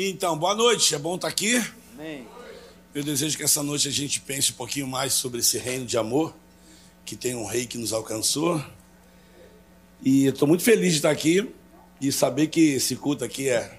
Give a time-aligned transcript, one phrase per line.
[0.00, 1.60] Então, boa noite, é bom estar aqui.
[1.92, 2.24] Amém.
[2.94, 5.98] Eu desejo que essa noite a gente pense um pouquinho mais sobre esse reino de
[5.98, 6.36] amor,
[7.04, 8.64] que tem um rei que nos alcançou.
[10.00, 11.52] E eu estou muito feliz de estar aqui
[12.00, 13.76] e saber que esse culto aqui é,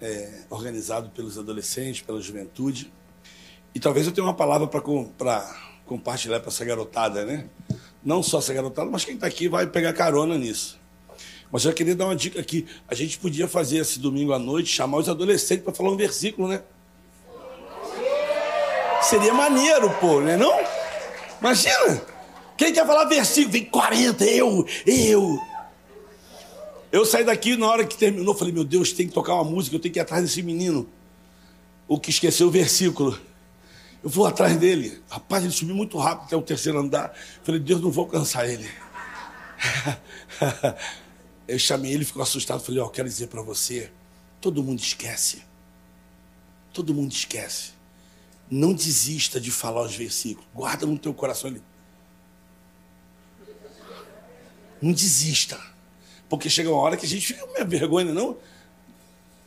[0.00, 2.92] é organizado pelos adolescentes, pela juventude.
[3.72, 4.80] E talvez eu tenha uma palavra para
[5.86, 7.48] compartilhar para essa garotada, né?
[8.04, 10.79] Não só essa garotada, mas quem está aqui vai pegar carona nisso.
[11.50, 12.66] Mas eu queria dar uma dica aqui.
[12.88, 16.48] A gente podia fazer esse domingo à noite, chamar os adolescentes para falar um versículo,
[16.48, 16.62] né?
[19.02, 20.60] Seria maneiro, pô, né não?
[21.40, 22.02] Imagina!
[22.56, 23.52] Quem quer falar versículo?
[23.52, 25.40] Vem 40, eu, eu.
[26.92, 29.74] Eu saí daqui na hora que terminou, falei, meu Deus, tem que tocar uma música,
[29.74, 30.88] eu tenho que ir atrás desse menino.
[31.88, 33.18] O que esqueceu o versículo.
[34.02, 35.00] Eu vou atrás dele.
[35.08, 37.14] Rapaz, ele subiu muito rápido até o terceiro andar.
[37.42, 38.68] Falei, Deus, não vou alcançar ele.
[41.50, 42.60] Eu chamei ele, ficou assustado.
[42.60, 43.90] Falei, ó, oh, quero dizer para você,
[44.40, 45.42] todo mundo esquece.
[46.72, 47.72] Todo mundo esquece.
[48.48, 50.48] Não desista de falar os versículos.
[50.54, 51.50] Guarda no teu coração.
[51.50, 51.60] Ele...
[54.80, 55.60] Não desista.
[56.28, 58.36] Porque chega uma hora que a gente fica com vergonha, não?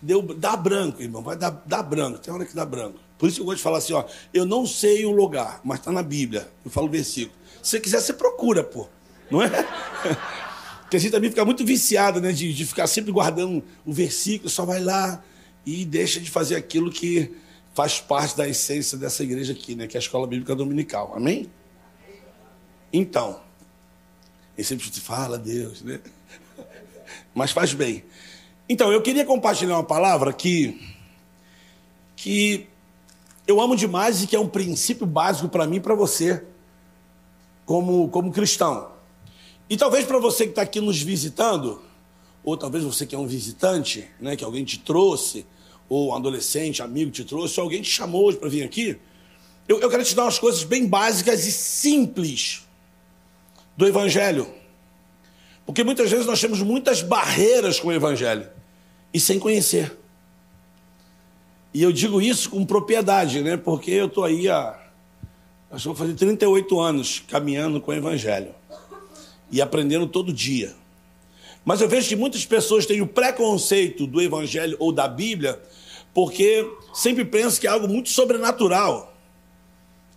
[0.02, 1.24] Deu, dá branco, irmão.
[1.24, 2.20] Vai dar, dá branco.
[2.20, 3.00] Tem hora que dá branco.
[3.18, 4.04] Por isso que eu gosto de falar assim, ó.
[4.34, 6.52] Eu não sei o lugar, mas está na Bíblia.
[6.66, 7.38] Eu falo o versículo.
[7.62, 8.90] Se você quiser, você procura, pô.
[9.32, 9.50] Não é?
[10.94, 12.32] Porque a gente também fica muito viciado, né?
[12.32, 15.24] De, de ficar sempre guardando o versículo, só vai lá
[15.66, 17.34] e deixa de fazer aquilo que
[17.74, 19.88] faz parte da essência dessa igreja aqui, né?
[19.88, 21.12] Que é a escola bíblica dominical.
[21.16, 21.50] Amém?
[22.92, 23.42] Então,
[24.56, 26.00] ele sempre te fala, Deus, né?
[27.34, 28.04] Mas faz bem.
[28.70, 30.80] Então, eu queria compartilhar uma palavra que,
[32.16, 32.68] que
[33.48, 36.46] eu amo demais e que é um princípio básico para mim e para você,
[37.66, 38.93] como, como cristão.
[39.70, 41.82] E talvez para você que está aqui nos visitando,
[42.44, 45.46] ou talvez você que é um visitante, né, que alguém te trouxe,
[45.88, 48.98] ou um adolescente, amigo te trouxe, ou alguém te chamou hoje para vir aqui,
[49.68, 52.68] eu, eu quero te dar umas coisas bem básicas e simples
[53.78, 54.48] do Evangelho.
[55.66, 58.48] Porque muitas vezes nós temos muitas barreiras com o Evangelho
[59.14, 59.98] e sem conhecer.
[61.74, 63.56] E eu digo isso com propriedade, né?
[63.56, 64.80] Porque eu estou aí há.
[65.72, 68.54] Acho que vou fazer 38 anos caminhando com o Evangelho
[69.54, 70.76] e aprendendo todo dia.
[71.64, 75.62] Mas eu vejo que muitas pessoas têm o preconceito do Evangelho ou da Bíblia
[76.12, 79.16] porque sempre pensam que é algo muito sobrenatural.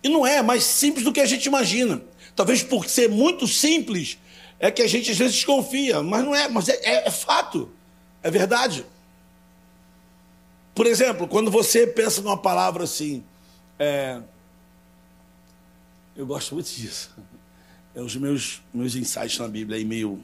[0.03, 2.01] E não é, é mais simples do que a gente imagina.
[2.35, 4.17] Talvez por ser muito simples
[4.59, 7.69] é que a gente às vezes desconfia, mas não é, mas é, é, é fato,
[8.23, 8.83] é verdade.
[10.73, 13.23] Por exemplo, quando você pensa numa palavra assim,
[13.77, 14.19] é...
[16.15, 17.11] eu gosto muito disso
[18.01, 20.23] os meus, meus insights na Bíblia aí meio.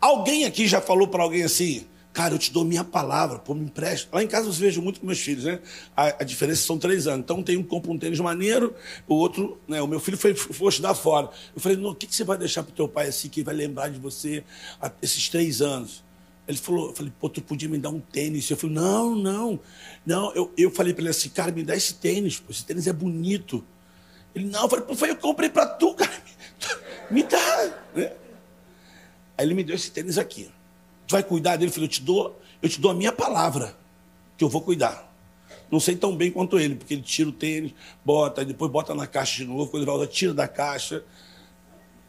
[0.00, 3.64] Alguém aqui já falou para alguém assim, cara, eu te dou minha palavra, pô, me
[3.64, 4.08] empresta.
[4.10, 5.60] Lá em casa eu vejo muito com meus filhos, né?
[5.96, 7.24] A, a diferença são três anos.
[7.24, 8.74] Então tem um compra um tênis maneiro,
[9.06, 9.82] o outro, né?
[9.82, 11.28] O meu filho foi, foi estudar fora.
[11.54, 13.90] Eu falei, o que, que você vai deixar pro teu pai assim, que vai lembrar
[13.90, 14.42] de você
[15.02, 16.02] esses três anos?
[16.48, 18.48] Ele falou, eu falei, pô, tu podia me dar um tênis.
[18.48, 19.60] Eu falei, não, não,
[20.06, 20.32] não.
[20.34, 22.92] Eu, eu falei para ele assim, cara, me dá esse tênis, pô, esse tênis é
[22.92, 23.64] bonito.
[24.36, 26.12] Ele, não, eu falei, foi eu comprei para tu, cara.
[27.10, 27.74] Me dá.
[27.94, 28.12] Né?
[29.38, 30.50] Aí ele me deu esse tênis aqui.
[31.06, 31.70] Tu vai cuidar dele?
[31.70, 33.74] Eu falei, eu te dou, eu te dou a minha palavra,
[34.36, 35.10] que eu vou cuidar.
[35.70, 37.72] Não sei tão bem quanto ele, porque ele tira o tênis,
[38.04, 41.02] bota, depois bota na caixa de novo, quando ele volta, tira da caixa.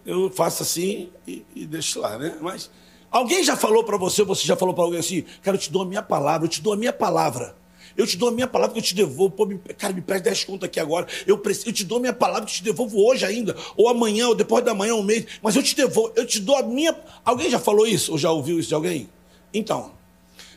[0.05, 2.38] Eu faço assim e, e deixo lá, né?
[2.41, 2.69] Mas
[3.09, 5.83] alguém já falou para você, você já falou para alguém assim, cara, eu te dou
[5.83, 7.55] a minha palavra, eu te dou a minha palavra.
[7.97, 9.35] Eu te dou a minha palavra que eu te devolvo.
[9.35, 11.07] Pô, me, cara, me presta 10 contas aqui agora.
[11.25, 13.55] Eu, eu te dou a minha palavra que eu te devolvo hoje ainda.
[13.75, 15.25] Ou amanhã, ou depois da manhã, um mês.
[15.41, 16.13] Mas eu te devolvo.
[16.15, 16.95] Eu te dou a minha.
[17.25, 18.11] Alguém já falou isso?
[18.11, 19.09] Ou já ouviu isso de alguém?
[19.51, 19.93] Então,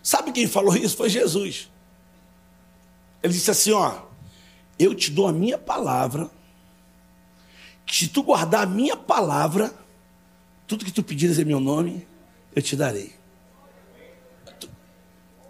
[0.02, 0.98] sabe quem falou isso?
[0.98, 1.70] Foi Jesus.
[3.22, 4.02] Ele disse assim: ó.
[4.78, 6.30] Eu te dou a minha palavra.
[7.86, 9.74] Que se tu guardar a minha palavra,
[10.66, 12.06] tudo que tu pedires em meu nome,
[12.54, 13.12] eu te darei.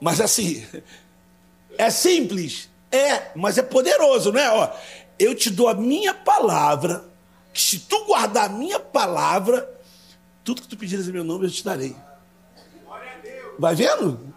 [0.00, 0.64] Mas assim,
[1.80, 2.68] é simples?
[2.90, 4.50] É, mas é poderoso, não é?
[4.50, 4.70] Ó,
[5.18, 7.04] eu te dou a minha palavra,
[7.52, 9.68] que se tu guardar a minha palavra,
[10.44, 11.94] tudo que tu pedires em meu nome eu te darei.
[13.58, 14.34] Vai vendo?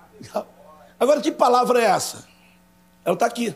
[0.99, 2.27] Agora, que palavra é essa?
[3.03, 3.55] Ela está aqui.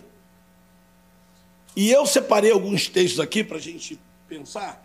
[1.76, 4.84] E eu separei alguns textos aqui para a gente pensar.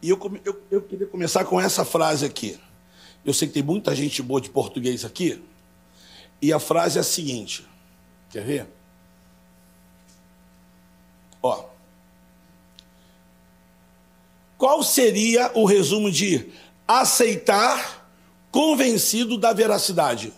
[0.00, 2.58] E eu, eu, eu queria começar com essa frase aqui.
[3.24, 5.42] Eu sei que tem muita gente boa de português aqui.
[6.40, 7.66] E a frase é a seguinte:
[8.30, 8.66] Quer ver?
[11.42, 11.64] Ó.
[14.58, 16.50] Qual seria o resumo de
[16.88, 18.08] aceitar
[18.50, 20.32] convencido da veracidade?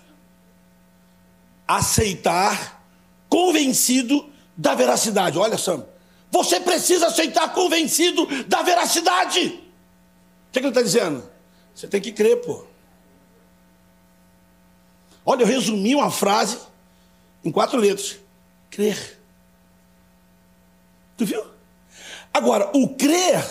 [1.69, 2.83] aceitar
[3.29, 4.27] convencido
[4.57, 5.39] da veracidade.
[5.39, 5.85] Olha, Sam,
[6.31, 9.41] você precisa aceitar convencido da veracidade.
[9.41, 11.23] O que, é que ele está dizendo?
[11.75, 12.65] Você tem que crer, pô.
[15.27, 16.59] Olha, eu resumi uma frase
[17.45, 18.19] em quatro letras:
[18.71, 19.19] crer.
[21.17, 21.45] Tu viu?
[22.33, 23.45] Agora, o crer,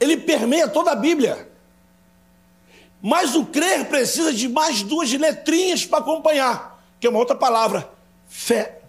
[0.00, 1.48] ele permeia toda a Bíblia.
[3.00, 7.88] Mas o crer precisa de mais duas letrinhas para acompanhar, que é uma outra palavra:
[8.28, 8.80] fé.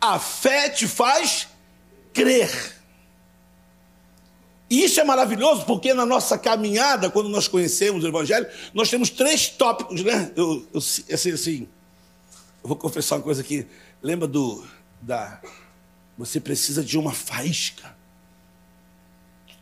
[0.00, 1.48] A fé te faz
[2.12, 2.74] crer.
[4.70, 9.10] E isso é maravilhoso porque na nossa caminhada, quando nós conhecemos o Evangelho, nós temos
[9.10, 10.32] três tópicos, né?
[10.34, 11.68] Eu, eu assim, assim,
[12.64, 13.66] eu vou confessar uma coisa aqui.
[14.02, 14.66] Lembra do
[15.02, 15.38] da
[16.16, 17.94] você precisa de uma faísca.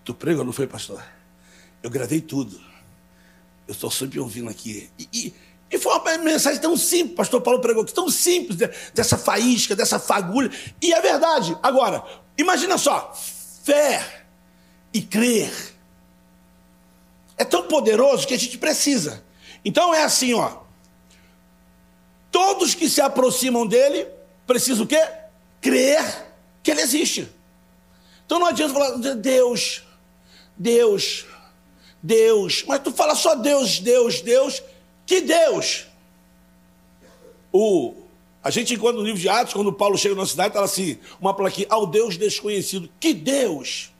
[0.04, 1.02] Tu prega, não foi, pastor?
[1.82, 2.60] Eu gravei tudo.
[3.66, 4.88] Eu estou sempre ouvindo aqui.
[4.96, 5.34] E, e,
[5.68, 8.56] e, foi uma mensagem tão simples, pastor Paulo pregou aqui, tão simples,
[8.94, 10.50] dessa faísca, dessa fagulha.
[10.80, 11.58] E é verdade.
[11.60, 12.04] Agora,
[12.38, 13.12] imagina só:
[13.64, 14.26] fé
[14.94, 15.52] e crer.
[17.36, 19.24] É tão poderoso que a gente precisa.
[19.64, 20.61] Então é assim, ó.
[22.32, 24.08] Todos que se aproximam dele
[24.46, 25.06] precisam o quê?
[25.60, 26.26] Crer
[26.62, 27.28] que ele existe.
[28.24, 29.82] Então não adianta falar, Deus,
[30.56, 31.26] Deus,
[32.02, 32.64] Deus.
[32.66, 34.62] Mas tu fala só Deus, Deus, Deus.
[35.04, 35.86] Que Deus?
[37.52, 37.94] O,
[38.42, 41.34] a gente encontra no livro de Atos, quando Paulo chega na cidade, está assim, uma
[41.34, 42.88] plaquinha, ao Deus desconhecido.
[42.98, 43.92] Que Deus?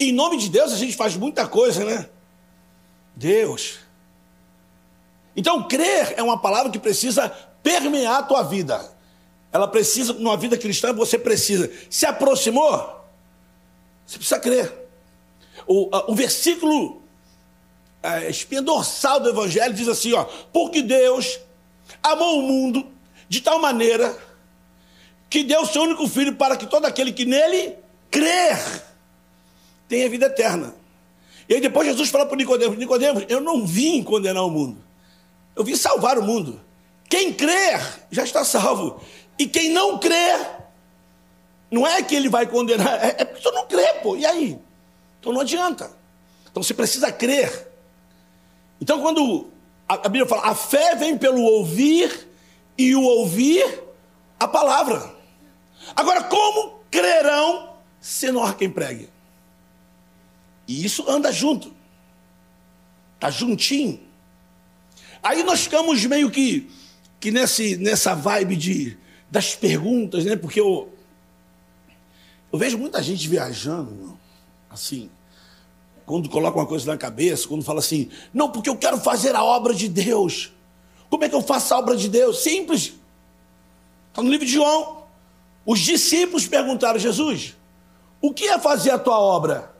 [0.00, 2.08] Em nome de Deus a gente faz muita coisa, né?
[3.14, 3.78] Deus.
[5.36, 7.28] Então, crer é uma palavra que precisa
[7.62, 8.80] permear a tua vida.
[9.52, 11.70] Ela precisa, numa vida cristã, você precisa.
[11.90, 13.00] Se aproximou,
[14.06, 14.72] você precisa crer.
[15.66, 17.02] O, o versículo
[18.02, 21.38] a espinha dorsal do Evangelho diz assim: ó, porque Deus
[22.02, 22.86] amou o mundo
[23.28, 24.16] de tal maneira
[25.30, 27.76] que deu o seu único filho para que todo aquele que nele
[28.10, 28.58] crer
[29.88, 30.74] tenha vida eterna.
[31.48, 34.81] E aí depois Jesus fala para Nicodemos: Nicodemos, eu não vim condenar o mundo,
[35.54, 36.60] eu vim salvar o mundo.
[37.08, 39.00] Quem crer já está salvo.
[39.38, 40.46] E quem não crê,
[41.70, 44.16] não é que ele vai condenar, é, é porque tu não crê, pô.
[44.16, 44.58] E aí?
[45.20, 45.90] Então não adianta.
[46.50, 47.68] Então você precisa crer.
[48.80, 49.50] Então quando
[49.88, 52.28] a, a Bíblia fala, a fé vem pelo ouvir
[52.76, 53.82] e o ouvir
[54.38, 55.14] a palavra.
[55.94, 59.08] Agora, como crerão se não há quem pregue?
[60.66, 61.72] E isso anda junto.
[63.14, 64.00] Está juntinho.
[65.22, 66.68] Aí nós ficamos meio que,
[67.20, 68.98] que nesse, nessa vibe de
[69.30, 70.36] das perguntas, né?
[70.36, 70.92] Porque eu,
[72.52, 74.18] eu vejo muita gente viajando,
[74.68, 75.08] assim,
[76.04, 79.42] quando coloca uma coisa na cabeça, quando fala assim, não, porque eu quero fazer a
[79.42, 80.52] obra de Deus.
[81.08, 82.42] Como é que eu faço a obra de Deus?
[82.42, 82.92] Simples.
[84.10, 85.04] Está no livro de João.
[85.64, 87.56] Os discípulos perguntaram a Jesus:
[88.20, 89.74] O que é fazer a tua obra?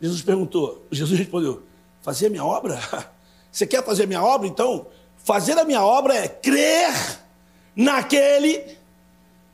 [0.00, 0.86] Jesus perguntou.
[0.90, 1.62] Jesus respondeu:
[2.02, 2.80] Fazer a minha obra?
[3.54, 4.48] Você quer fazer a minha obra?
[4.48, 6.92] Então, fazer a minha obra é crer
[7.76, 8.76] naquele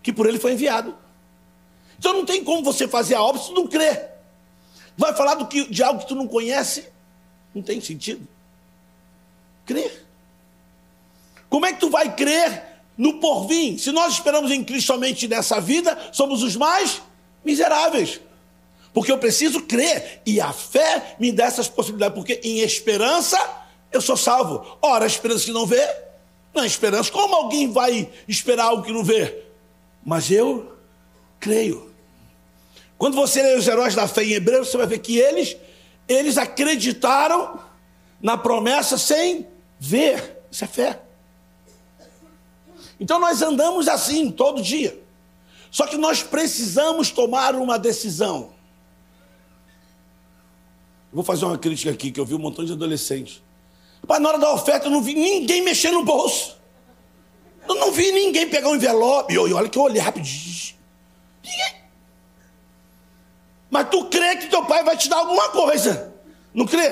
[0.03, 0.97] que por ele foi enviado.
[1.99, 4.09] Então não tem como você fazer a obra se tu não crer.
[4.97, 6.89] Vai falar do que, de algo que tu não conhece?
[7.55, 8.27] Não tem sentido.
[9.67, 10.07] Crer.
[11.51, 13.79] Como é que tu vai crer no porvir?
[13.79, 17.03] Se nós esperamos em Cristo somente nessa vida, somos os mais
[17.45, 18.19] miseráveis.
[18.95, 20.23] Porque eu preciso crer.
[20.25, 22.15] E a fé me dá essas possibilidades.
[22.15, 23.60] Porque em esperança
[23.93, 24.79] eu sou salvo.
[24.81, 25.87] Ora, a esperança que não vê,
[26.55, 27.11] não é esperança.
[27.11, 29.45] Como alguém vai esperar algo que não vê?
[30.05, 30.77] Mas eu
[31.39, 31.91] creio.
[32.99, 35.57] Quando você lê os heróis da fé em Hebreus, você vai ver que eles,
[36.07, 37.59] eles acreditaram
[38.21, 39.47] na promessa sem
[39.79, 40.39] ver.
[40.51, 41.01] Isso é fé.
[42.99, 45.01] Então nós andamos assim todo dia.
[45.71, 48.53] Só que nós precisamos tomar uma decisão.
[51.13, 53.43] Vou fazer uma crítica aqui, que eu vi um montão de adolescentes.
[54.07, 56.59] Mas na hora da oferta eu não vi ninguém mexer no bolso.
[57.69, 59.33] Eu não vi ninguém pegar um envelope.
[59.33, 60.75] E olha que eu olhei rapidinho.
[63.71, 66.13] Mas tu crê que teu pai vai te dar alguma coisa.
[66.53, 66.91] Não crê?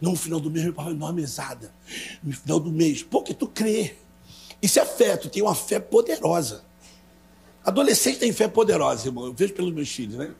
[0.00, 1.74] Não, no final do mês meu pai vai dar uma mesada.
[2.22, 3.02] No final do mês.
[3.02, 3.96] Porque tu crê.
[4.62, 6.64] Isso é fé, tu tem uma fé poderosa.
[7.62, 9.26] Adolescente tem fé poderosa, irmão.
[9.26, 10.34] Eu vejo pelos meus filhos, né?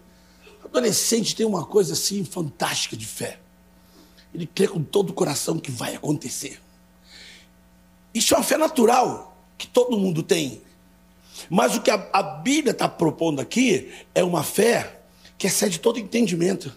[0.65, 3.39] Adolescente tem uma coisa assim fantástica de fé.
[4.35, 6.61] Ele crê com todo o coração que vai acontecer.
[8.13, 10.61] Isso é uma fé natural que todo mundo tem.
[11.49, 15.01] Mas o que a, a Bíblia está propondo aqui é uma fé
[15.39, 16.73] que excede todo entendimento.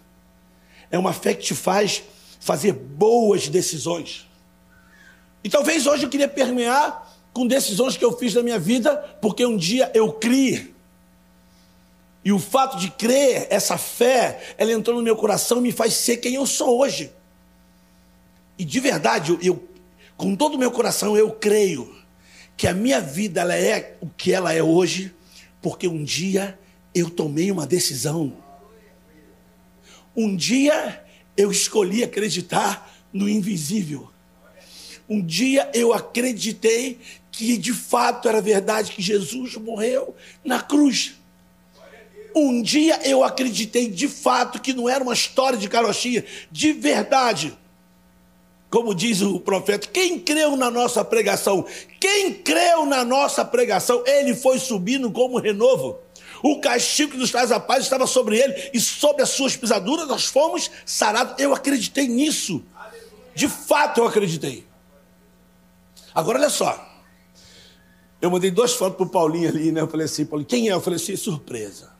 [0.92, 2.04] É uma fé que te faz
[2.40, 4.28] fazer boas decisões.
[5.44, 9.46] E talvez hoje eu queria permear com decisões que eu fiz na minha vida, porque
[9.46, 10.74] um dia eu criei.
[12.26, 15.94] E o fato de crer, essa fé, ela entrou no meu coração e me faz
[15.94, 17.12] ser quem eu sou hoje.
[18.58, 19.68] E de verdade, eu,
[20.16, 21.96] com todo o meu coração, eu creio
[22.56, 25.14] que a minha vida ela é o que ela é hoje,
[25.62, 26.58] porque um dia
[26.94, 28.34] eu tomei uma decisão.
[30.16, 31.06] Um dia
[31.38, 34.12] eu escolhi acreditar no invisível.
[35.08, 37.00] Um dia eu acreditei
[37.32, 41.16] que de fato era verdade que Jesus morreu na cruz.
[42.36, 47.56] Um dia eu acreditei de fato que não era uma história de carochinha, de verdade.
[48.70, 51.66] Como diz o profeta, quem creu na nossa pregação,
[52.00, 56.00] quem creu na nossa pregação, ele foi subindo como renovo.
[56.44, 60.08] O castigo que nos traz a paz estava sobre ele, e sobre as suas pisaduras
[60.08, 61.36] nós fomos sarados.
[61.40, 62.62] Eu acreditei nisso.
[63.34, 64.68] De fato, eu acreditei.
[66.14, 66.86] Agora, olha só.
[68.22, 69.82] Eu mandei duas fotos para o Paulinho ali, né?
[69.82, 70.74] Eu falei assim, Paulinho, quem é?
[70.74, 71.92] Eu falei assim, surpresa.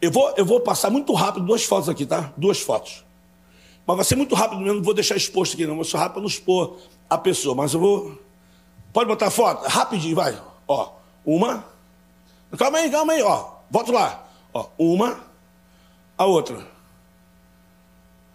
[0.00, 2.32] Eu vou, eu vou passar muito rápido duas fotos aqui, tá?
[2.36, 3.05] Duas fotos.
[3.86, 5.76] Mas vai ser muito rápido mesmo, não vou deixar exposto aqui, não.
[5.76, 6.78] Vou ser rápido para não expor
[7.08, 7.54] a pessoa.
[7.54, 8.18] Mas eu vou.
[8.92, 9.66] Pode botar a foto?
[9.68, 10.36] Rapidinho, vai.
[10.66, 10.92] Ó,
[11.24, 11.64] uma.
[12.58, 13.52] Calma aí, calma aí, ó.
[13.70, 14.28] Volta lá.
[14.52, 15.20] Ó, uma,
[16.18, 16.66] a outra.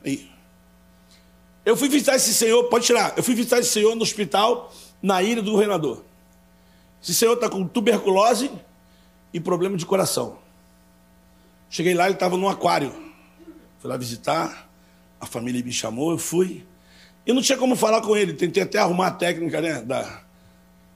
[0.05, 0.29] Aí.
[1.65, 3.13] Eu fui visitar esse senhor, pode tirar.
[3.17, 6.03] Eu fui visitar esse senhor no hospital, na ilha do governador.
[7.03, 8.51] Esse senhor está com tuberculose
[9.33, 10.37] e problema de coração.
[11.69, 12.91] Cheguei lá, ele estava no aquário.
[13.79, 14.70] Fui lá visitar,
[15.21, 16.65] a família me chamou, eu fui.
[17.25, 20.23] Eu não tinha como falar com ele, tentei até arrumar a técnica né, da,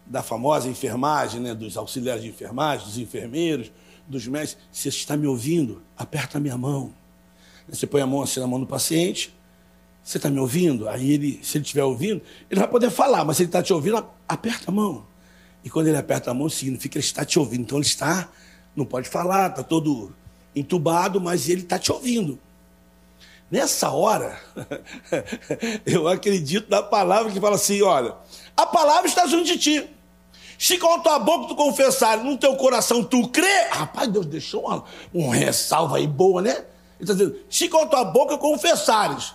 [0.08, 3.72] da famosa enfermagem, né, dos auxiliares de enfermagem, dos enfermeiros,
[4.08, 4.58] dos médicos.
[4.72, 6.92] Se você está me ouvindo, aperta a minha mão.
[7.70, 9.34] Você põe a mão assim na mão do paciente.
[10.04, 10.90] Você está me ouvindo?
[10.90, 13.74] Aí ele, se ele estiver ouvindo, ele vai poder falar, mas se ele está te
[13.74, 15.06] ouvindo, aperta a mão.
[15.64, 17.62] E quando ele aperta a mão, significa que ele está te ouvindo.
[17.62, 18.30] Então ele está,
[18.76, 20.14] não pode falar, está todo
[20.56, 22.40] entubado, mas ele está te ouvindo.
[23.50, 24.40] Nessa hora,
[25.86, 28.16] eu acredito na palavra que fala assim: olha,
[28.58, 29.90] a palavra está junto de ti.
[30.58, 34.66] Se com a tua boca tu confessar, no teu coração tu crê, rapaz, Deus deixou
[34.66, 34.84] uma,
[35.14, 36.52] um ressalva aí boa, né?
[36.52, 36.66] Ele
[37.02, 39.34] está dizendo: se com a tua boca confessares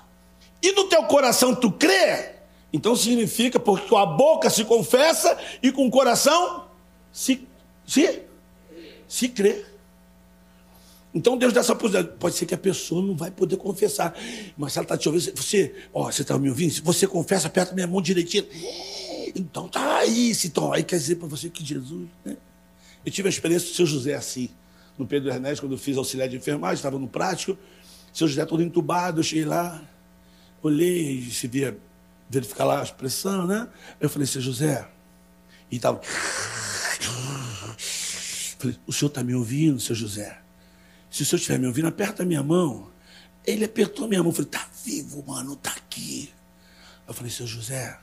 [0.63, 2.33] e no teu coração tu crê,
[2.73, 6.65] então significa porque com a boca se confessa e com o coração
[7.13, 7.47] se,
[7.87, 8.23] se,
[9.07, 9.70] se crê.
[11.13, 12.17] Então Deus dá essa possibilidade.
[12.19, 14.15] Pode ser que a pessoa não vai poder confessar.
[14.57, 16.73] Mas ela está te ouvindo, você, ó, você está me ouvindo?
[16.73, 18.47] Se você confessa, aperta minha mão direitinho.
[19.35, 22.09] Então tá aí, então aí quer dizer para você que Jesus.
[22.25, 22.37] Né?
[23.05, 24.51] Eu tive a experiência do seu José assim,
[24.99, 27.57] no Pedro Ernesto, quando eu fiz auxiliar de enfermagem, estava no prático,
[28.13, 29.83] seu José todo entubado, eu cheguei lá,
[30.63, 31.77] olhei, se via
[32.29, 33.69] verificar lá a expressão, né?
[34.01, 34.87] Eu falei, seu José,
[35.71, 36.01] e estava.
[38.59, 40.39] Falei, o senhor está me ouvindo, seu José?
[41.11, 42.89] Se o senhor estiver me ouvindo, aperta a minha mão.
[43.45, 44.31] Ele apertou a minha mão.
[44.31, 46.33] Eu falei, tá vivo, mano, tá aqui.
[47.07, 47.99] Eu falei, seu José,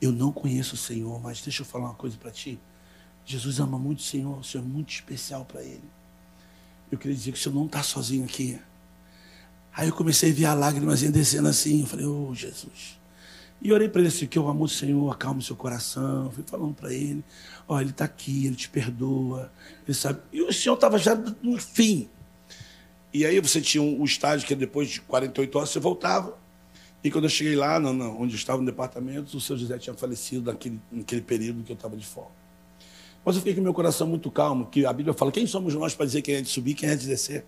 [0.00, 2.58] eu não conheço o Senhor, mas deixa eu falar uma coisa para ti.
[3.24, 5.84] Jesus ama muito o Senhor, o Senhor é muito especial para ele.
[6.90, 8.58] Eu queria dizer que o Senhor não está sozinho aqui.
[9.72, 11.82] Aí eu comecei a ver a lágrimas descendo assim.
[11.82, 12.97] Eu falei, ô oh, Jesus.
[13.60, 16.30] E orei para ele assim, que eu amo o Senhor, acalme seu coração.
[16.30, 17.24] Fui falando para ele,
[17.66, 19.50] ó, oh, ele está aqui, ele te perdoa,
[19.86, 20.20] ele sabe.
[20.32, 22.08] E o Senhor estava já no fim.
[23.12, 26.38] E aí você tinha um, um estágio que depois de 48 horas você voltava.
[27.02, 29.78] E quando eu cheguei lá, no, no, onde eu estava no departamento, o seu José
[29.78, 32.30] tinha falecido naquele, naquele período que eu estava de fora.
[33.24, 35.94] Mas eu fiquei com meu coração muito calmo, que a Bíblia fala, quem somos nós
[35.94, 37.44] para dizer quem é de subir, quem é de descer?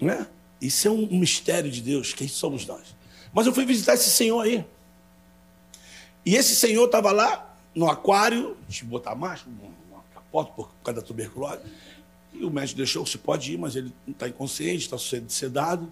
[0.00, 0.26] Não é?
[0.60, 2.96] Isso é um mistério de Deus, quem somos nós?
[3.32, 4.64] Mas eu fui visitar esse senhor aí.
[6.30, 9.50] E esse senhor estava lá no aquário, de botar máscara,
[9.90, 11.62] uma capota por causa da tuberculose.
[12.32, 14.96] E o médico deixou, você pode ir, mas ele está inconsciente, está
[15.28, 15.90] sedado.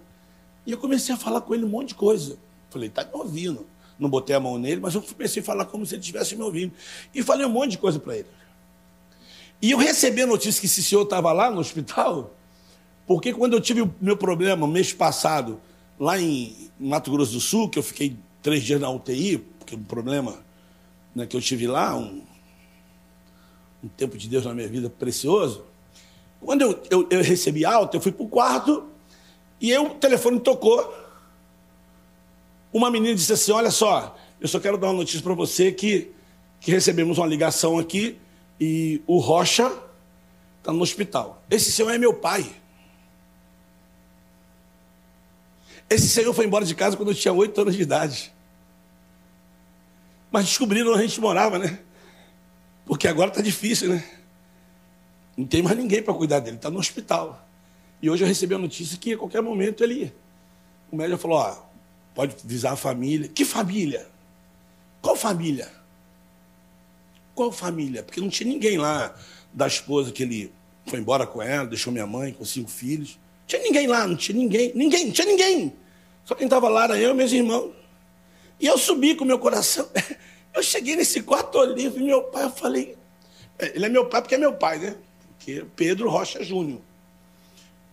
[0.65, 2.37] E eu comecei a falar com ele um monte de coisa.
[2.69, 3.67] Falei, está me ouvindo.
[3.99, 6.43] Não botei a mão nele, mas eu comecei a falar como se ele estivesse me
[6.43, 6.71] ouvindo.
[7.13, 8.27] E falei um monte de coisa para ele.
[9.61, 12.33] E eu recebi a notícia que esse senhor estava lá no hospital,
[13.05, 15.59] porque quando eu tive o meu problema mês passado,
[15.99, 19.83] lá em Mato Grosso do Sul, que eu fiquei três dias na UTI, porque um
[19.83, 20.35] problema
[21.13, 22.23] né, que eu tive lá, um,
[23.83, 25.63] um tempo de Deus na minha vida precioso.
[26.41, 28.87] Quando eu, eu, eu recebi alta, eu fui para o quarto
[29.61, 30.95] e eu, o telefone tocou.
[32.73, 36.11] Uma menina disse assim: Olha só, eu só quero dar uma notícia para você que,
[36.59, 38.17] que recebemos uma ligação aqui
[38.59, 39.71] e o Rocha
[40.57, 41.43] está no hospital.
[41.49, 42.49] Esse senhor é meu pai.
[45.89, 48.31] Esse senhor foi embora de casa quando eu tinha oito anos de idade.
[50.31, 51.79] Mas descobriram onde a gente morava, né?
[52.85, 54.03] Porque agora está difícil, né?
[55.37, 57.47] Não tem mais ninguém para cuidar dele, está no hospital.
[58.01, 60.13] E hoje eu recebi a notícia que a qualquer momento ele.
[60.91, 61.57] O médico falou: ó,
[62.13, 63.27] pode visar a família.
[63.27, 64.07] Que família?
[65.01, 65.69] Qual família?
[67.33, 68.03] Qual família?
[68.03, 69.15] Porque não tinha ninguém lá
[69.53, 70.53] da esposa que ele
[70.85, 73.17] foi embora com ela, deixou minha mãe com cinco filhos.
[73.47, 75.73] Tinha ninguém lá, não tinha ninguém, ninguém, não tinha ninguém.
[76.25, 77.71] Só quem estava lá era eu e meus irmãos.
[78.59, 79.87] E eu subi com meu coração.
[80.51, 82.97] Eu cheguei nesse quarto olhei e meu pai, eu falei.
[83.59, 84.95] Ele é meu pai porque é meu pai, né?
[85.37, 86.81] Porque é Pedro Rocha Júnior.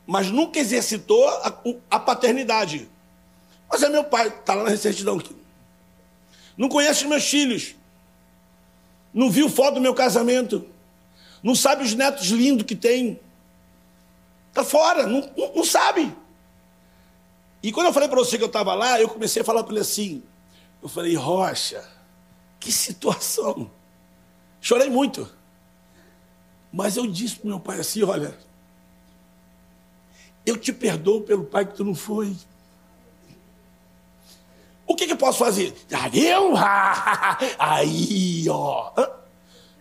[0.07, 2.89] Mas nunca exercitou a, a paternidade.
[3.71, 5.21] Mas é meu pai, está lá na certidão.
[6.57, 7.75] Não conhece os meus filhos.
[9.13, 10.67] Não viu foto do meu casamento.
[11.43, 13.21] Não sabe os netos lindos que tem.
[14.49, 16.11] Está fora, não, não, não, sabe.
[17.63, 19.73] E quando eu falei para você que eu estava lá, eu comecei a falar para
[19.73, 20.23] ele assim.
[20.87, 21.85] Eu falei, Rocha,
[22.61, 23.69] que situação.
[24.61, 25.29] Chorei muito.
[26.73, 28.39] Mas eu disse para meu pai assim: olha,
[30.47, 32.37] eu te perdoo pelo pai que tu não foi.
[34.87, 35.75] O que, que eu posso fazer?
[35.93, 36.53] Ah, eu?
[37.59, 38.93] Aí, ó.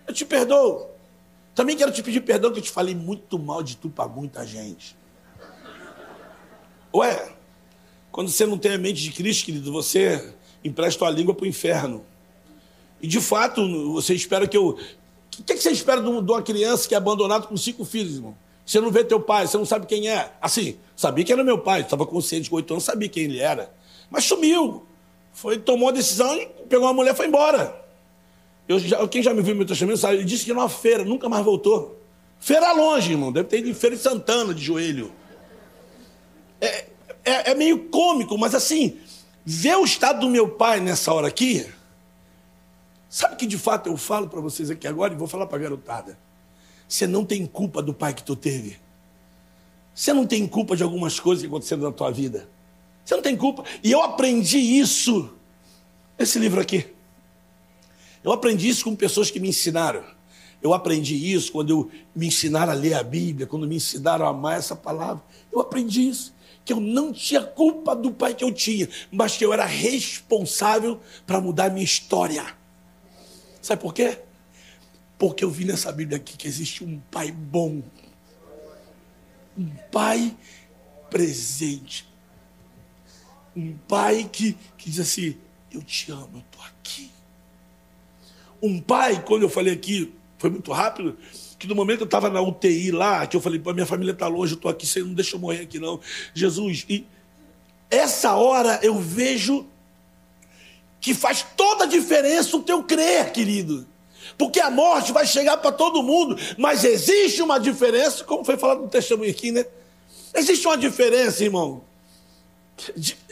[0.08, 0.90] Eu te perdoo.
[1.54, 4.44] Também quero te pedir perdão que eu te falei muito mal de tu para muita
[4.44, 4.98] gente.
[6.92, 7.32] Ué,
[8.12, 10.34] quando você não tem a mente de Cristo, querido, você
[10.66, 12.04] empresta a língua para o inferno.
[13.02, 14.70] E de fato, você espera que eu.
[14.70, 18.36] O que, que você espera de uma criança que é abandonada com cinco filhos, irmão?
[18.66, 20.32] Você não vê teu pai, você não sabe quem é.
[20.42, 23.72] Assim, sabia que era meu pai, estava consciente com oito anos, sabia quem ele era.
[24.10, 24.86] Mas sumiu.
[25.34, 27.86] Foi, tomou a decisão e pegou uma mulher e foi embora.
[28.68, 31.04] Eu já, quem já me viu no meu testamento sabe, ele disse que numa feira,
[31.04, 32.02] nunca mais voltou.
[32.40, 33.32] Feira longe, irmão.
[33.32, 35.12] Deve ter ido em Feira de Santana, de joelho.
[36.60, 36.86] É,
[37.24, 38.98] é, é meio cômico, mas assim,
[39.46, 41.66] ver o estado do meu pai nessa hora aqui,
[43.08, 45.62] sabe que de fato eu falo para vocês aqui agora e vou falar para a
[45.62, 46.18] garotada.
[46.88, 48.80] Você não tem culpa do pai que tu teve.
[49.94, 52.50] Você não tem culpa de algumas coisas que aconteceram na tua vida.
[53.04, 53.64] Você não tem culpa.
[53.84, 55.34] E eu aprendi isso.
[56.18, 56.94] Esse livro aqui.
[58.24, 60.04] Eu aprendi isso com pessoas que me ensinaram.
[60.62, 64.30] Eu aprendi isso quando eu me ensinaram a ler a Bíblia, quando me ensinaram a
[64.30, 65.24] amar essa palavra.
[65.52, 66.34] Eu aprendi isso.
[66.66, 71.00] Que eu não tinha culpa do pai que eu tinha, mas que eu era responsável
[71.26, 72.46] para mudar a minha história.
[73.62, 74.20] Sabe por quê?
[75.18, 77.82] Porque eu vi nessa Bíblia aqui que existe um pai bom.
[79.58, 80.36] Um pai
[81.10, 82.06] presente
[83.56, 85.38] um pai que, que diz assim:
[85.72, 87.10] Eu te amo, eu estou aqui.
[88.62, 91.18] Um pai, quando eu falei aqui, foi muito rápido,
[91.58, 94.54] que no momento eu estava na UTI lá, que eu falei: minha família está longe,
[94.54, 96.00] eu estou aqui, você não deixa eu morrer aqui não.
[96.34, 97.06] Jesus, e
[97.90, 99.66] essa hora eu vejo
[101.00, 103.86] que faz toda a diferença o teu crer, querido.
[104.38, 108.82] Porque a morte vai chegar para todo mundo, mas existe uma diferença, como foi falado
[108.82, 109.66] no testemunho aqui, né?
[110.34, 111.84] Existe uma diferença, irmão,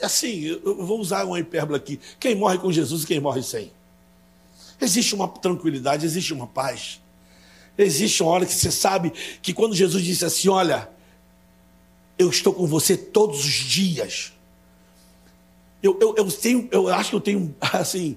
[0.01, 1.99] Assim, eu vou usar uma hipérbole aqui.
[2.19, 3.71] Quem morre com Jesus e quem morre sem.
[4.79, 7.01] Existe uma tranquilidade, existe uma paz.
[7.77, 10.89] Existe uma hora que você sabe que quando Jesus disse assim: Olha,
[12.17, 14.33] eu estou com você todos os dias.
[15.81, 18.15] Eu, eu, eu, tenho, eu acho que eu tenho, assim,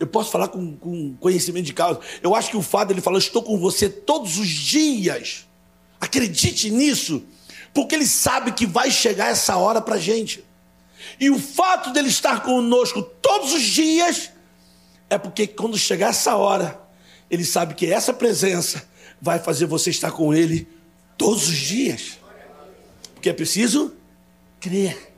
[0.00, 2.00] eu posso falar com, com conhecimento de causa.
[2.22, 5.46] Eu acho que o fato dele falar, estou com você todos os dias.
[6.00, 7.22] Acredite nisso
[7.74, 10.44] porque ele sabe que vai chegar essa hora para a gente.
[11.20, 14.30] E o fato dele estar conosco todos os dias
[15.10, 16.80] é porque quando chegar essa hora,
[17.30, 18.88] ele sabe que essa presença
[19.20, 20.68] vai fazer você estar com ele
[21.16, 22.18] todos os dias.
[23.14, 23.92] Porque é preciso
[24.60, 25.14] crer.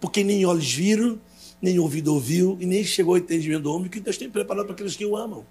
[0.00, 1.18] Porque nem olhos viram,
[1.60, 4.74] nem ouvido ouviu, e nem chegou ao entendimento do homem que Deus tem preparado para
[4.74, 5.46] aqueles que o amam.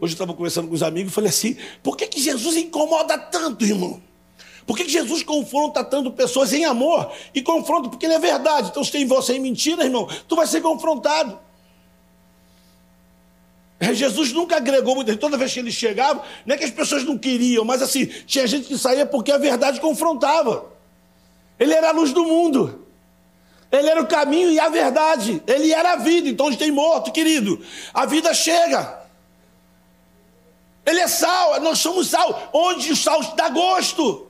[0.00, 3.16] Hoje eu estava conversando com os amigos e falei assim: por que, que Jesus incomoda
[3.16, 4.02] tanto, irmão?
[4.66, 7.12] Por que, que Jesus confronta tanto pessoas em amor?
[7.34, 8.70] E confronta porque ele é verdade.
[8.70, 11.38] Então, se tem você em mentira, irmão, tu vai ser confrontado.
[13.84, 15.16] É, Jesus nunca agregou muito.
[15.16, 18.46] Toda vez que ele chegava, não é que as pessoas não queriam, mas assim, tinha
[18.46, 20.66] gente que saía porque a verdade confrontava.
[21.58, 22.86] Ele era a luz do mundo.
[23.70, 25.42] Ele era o caminho e a verdade.
[25.46, 26.28] Ele era a vida.
[26.28, 27.60] Então, onde tem morto, querido,
[27.92, 29.04] a vida chega.
[30.86, 32.50] Ele é sal, nós somos sal.
[32.52, 34.28] Onde o sal dá gosto.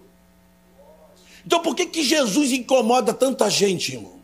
[1.46, 4.14] Então por que, que Jesus incomoda tanta gente, irmão?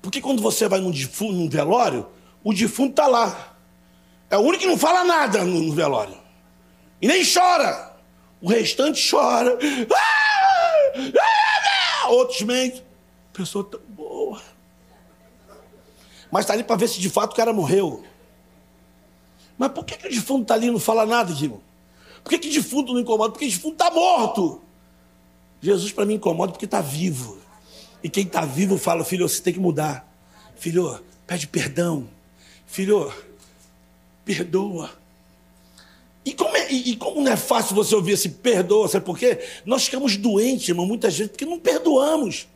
[0.00, 2.08] Porque quando você vai num, defunto, num velório,
[2.42, 3.51] o defunto está lá.
[4.32, 6.16] É o único que não fala nada no, no velório.
[7.02, 7.94] E nem chora.
[8.40, 9.58] O restante chora.
[12.08, 12.82] Outros meios.
[13.30, 14.40] Pessoa tão boa.
[16.30, 18.02] mas está ali para ver se de fato o cara morreu.
[19.58, 21.60] Mas por que, que o defunto está ali e não fala nada, irmão?
[22.24, 23.32] Por que, que defunto não incomoda?
[23.32, 24.62] Porque defunto está morto.
[25.60, 27.36] Jesus para mim incomoda porque está vivo.
[28.02, 30.10] E quem está vivo fala, filho, você tem que mudar.
[30.56, 32.08] Filho, pede perdão.
[32.64, 33.12] Filho,
[34.24, 34.90] perdoa.
[36.24, 39.40] E como, é, e, como não é fácil você ouvir esse perdoa, sabe por quê?
[39.66, 42.46] Nós ficamos doentes, irmão, muitas vezes, porque não perdoamos.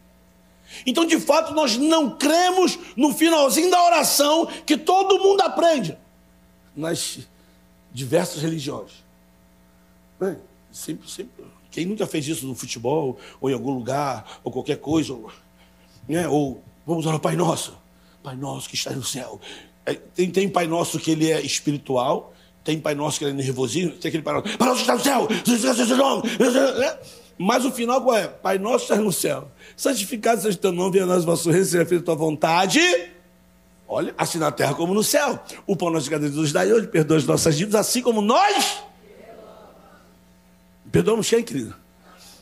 [0.84, 5.96] Então, de fato, nós não cremos no finalzinho da oração que todo mundo aprende
[6.76, 7.20] nas
[7.92, 9.04] diversas religiões.
[10.20, 10.36] Bem,
[10.70, 11.44] sempre, sempre.
[11.70, 15.30] Quem nunca fez isso no futebol, ou em algum lugar, ou qualquer coisa, ou,
[16.08, 16.28] né?
[16.28, 17.76] ou vamos orar Pai Nosso.
[18.22, 19.40] Pai Nosso que está no céu.
[19.86, 23.34] É, tem, tem Pai Nosso que ele é espiritual, tem Pai Nosso que ele é
[23.34, 25.28] nervosinho, tem aquele Pai Nosso, Pai Nosso que está no céu,
[26.78, 26.98] né?
[27.38, 28.26] mas o final qual é?
[28.26, 29.50] Pai Nosso que está no céu.
[29.76, 32.80] Santificado seja teu nome, venha nós o vosso reino, seja feita a tua vontade.
[33.88, 35.38] Olha, assim na terra como no céu.
[35.66, 38.20] O pão nosso de cada dia nos dai hoje, perdoa as nossas dívidas, assim como
[38.20, 38.82] nós.
[40.90, 41.85] Perdoamos quem, querido?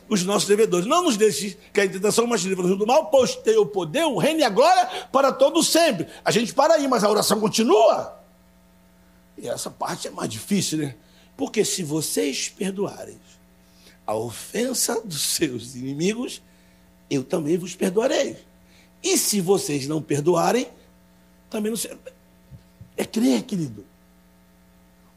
[0.07, 0.85] Os nossos devedores.
[0.85, 4.17] Não nos deixe que a tentação, mas livra do mal, pois tem o poder, o
[4.17, 6.07] reino e a glória para todo sempre.
[6.23, 8.19] A gente para aí, mas a oração continua.
[9.37, 10.95] E essa parte é mais difícil, né?
[11.35, 13.19] Porque se vocês perdoarem
[14.05, 16.41] a ofensa dos seus inimigos,
[17.09, 18.37] eu também vos perdoarei.
[19.03, 20.67] E se vocês não perdoarem,
[21.49, 21.99] também não serve.
[22.97, 23.85] É crer, querido.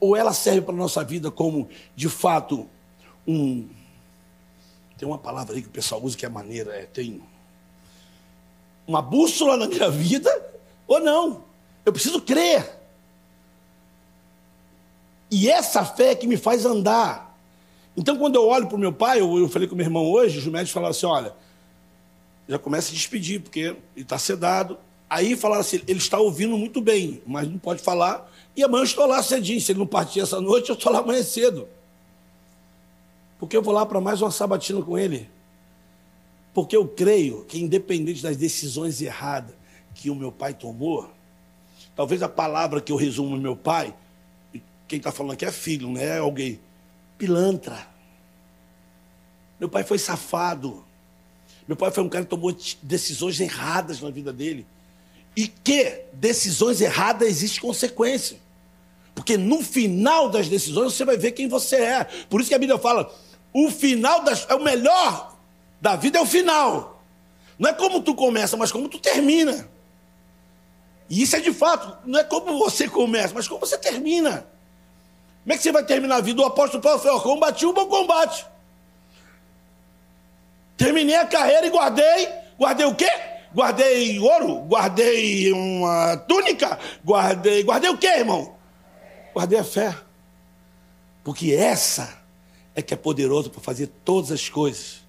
[0.01, 2.68] Ou ela serve para a nossa vida como, de fato,
[3.27, 3.68] um.
[4.99, 7.23] Tem uma palavra aí que o pessoal usa que é maneira, é, tem
[8.85, 10.29] uma bússola na minha vida,
[10.89, 11.45] ou não.
[11.87, 12.77] Eu preciso crer.
[15.31, 17.39] E essa fé é que me faz andar.
[17.97, 20.39] Então, quando eu olho para o meu pai, eu, eu, falei com meu irmão hoje,
[20.39, 21.35] os médicos falaram assim: olha,
[22.49, 24.79] já começa a despedir, porque ele está sedado.
[25.09, 28.29] Aí falaram assim: ele está ouvindo muito bem, mas não pode falar.
[28.57, 29.61] E amanhã eu estou lá cedinho.
[29.61, 31.69] Se ele não partir essa noite, eu estou lá amanhã cedo.
[33.38, 35.31] Porque eu vou lá para mais uma sabatina com ele.
[36.53, 39.55] Porque eu creio que, independente das decisões erradas
[39.94, 41.09] que o meu pai tomou,
[41.94, 43.94] talvez a palavra que eu resumo meu pai,
[44.88, 46.59] quem está falando aqui é filho, não é alguém.
[47.16, 47.87] Pilantra.
[49.61, 50.85] Meu pai foi safado.
[51.66, 54.66] Meu pai foi um cara que tomou decisões erradas na vida dele.
[55.37, 58.38] E que decisões erradas existe consequência.
[59.14, 62.05] Porque no final das decisões você vai ver quem você é.
[62.31, 63.12] Por isso que a Bíblia fala:
[63.66, 65.37] o final das, é o melhor
[65.81, 67.03] da vida é o final.
[67.59, 69.68] Não é como tu começa, mas como tu termina.
[71.09, 74.47] E isso é de fato, não é como você começa, mas como você termina.
[75.42, 76.42] Como é que você vai terminar a vida?
[76.42, 78.47] O apóstolo Paulo falou: combati um bom combate.
[80.77, 82.29] Terminei a carreira e guardei.
[82.59, 83.11] Guardei o quê?
[83.55, 84.59] Guardei ouro?
[84.66, 86.79] Guardei uma túnica?
[87.05, 87.62] Guardei.
[87.64, 88.55] Guardei o quê, irmão?
[89.35, 89.97] Guardei a fé.
[91.25, 92.18] Porque essa
[92.79, 95.01] é que é poderosa para fazer todas as coisas.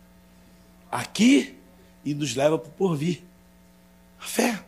[0.92, 1.56] Aqui
[2.04, 3.22] e nos leva para o porvir.
[4.20, 4.64] A fé.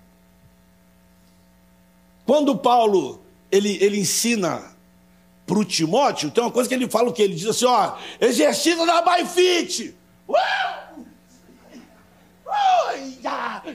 [2.27, 3.19] Quando Paulo
[3.51, 4.75] ele, ele ensina
[5.47, 7.23] para o Timóteo, tem uma coisa que ele fala que?
[7.23, 9.95] Ele diz assim: ó, exercita na Baifite.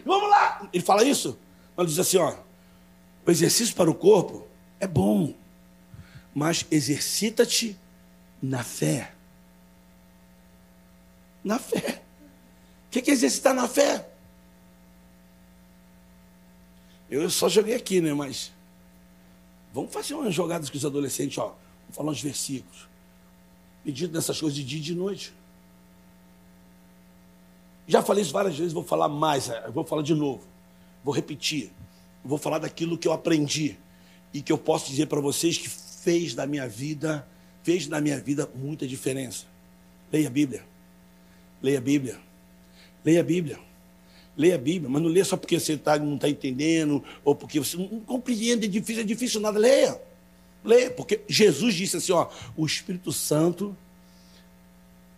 [0.04, 0.68] Vamos lá!
[0.72, 1.36] Ele fala isso?
[1.76, 2.32] Ele diz assim: ó,
[3.26, 4.46] o exercício para o corpo
[4.78, 5.34] é bom,
[6.32, 7.76] mas exercita-te
[8.40, 9.15] na fé.
[11.46, 12.02] Na fé.
[12.86, 14.04] O que é exercitar na fé?
[17.08, 18.12] Eu só joguei aqui, né?
[18.12, 18.50] Mas
[19.72, 21.54] vamos fazer umas jogadas com os adolescentes, ó.
[21.82, 22.88] Vamos falar uns versículos.
[23.84, 25.32] Medito nessas coisas de dia e de noite.
[27.86, 30.42] Já falei isso várias vezes, vou falar mais, é, vou falar de novo.
[31.04, 31.70] Vou repetir.
[32.24, 33.78] Vou falar daquilo que eu aprendi
[34.34, 37.24] e que eu posso dizer para vocês que fez da minha vida,
[37.62, 39.44] fez na minha vida muita diferença.
[40.10, 40.75] Leia a Bíblia.
[41.62, 42.18] Leia a Bíblia.
[43.04, 43.58] Leia a Bíblia.
[44.36, 47.58] Leia a Bíblia, mas não leia só porque você tá, não está entendendo, ou porque
[47.58, 49.58] você não compreende, é difícil, é difícil nada.
[49.58, 49.98] Leia.
[50.62, 53.74] Leia, porque Jesus disse assim: ó, o Espírito Santo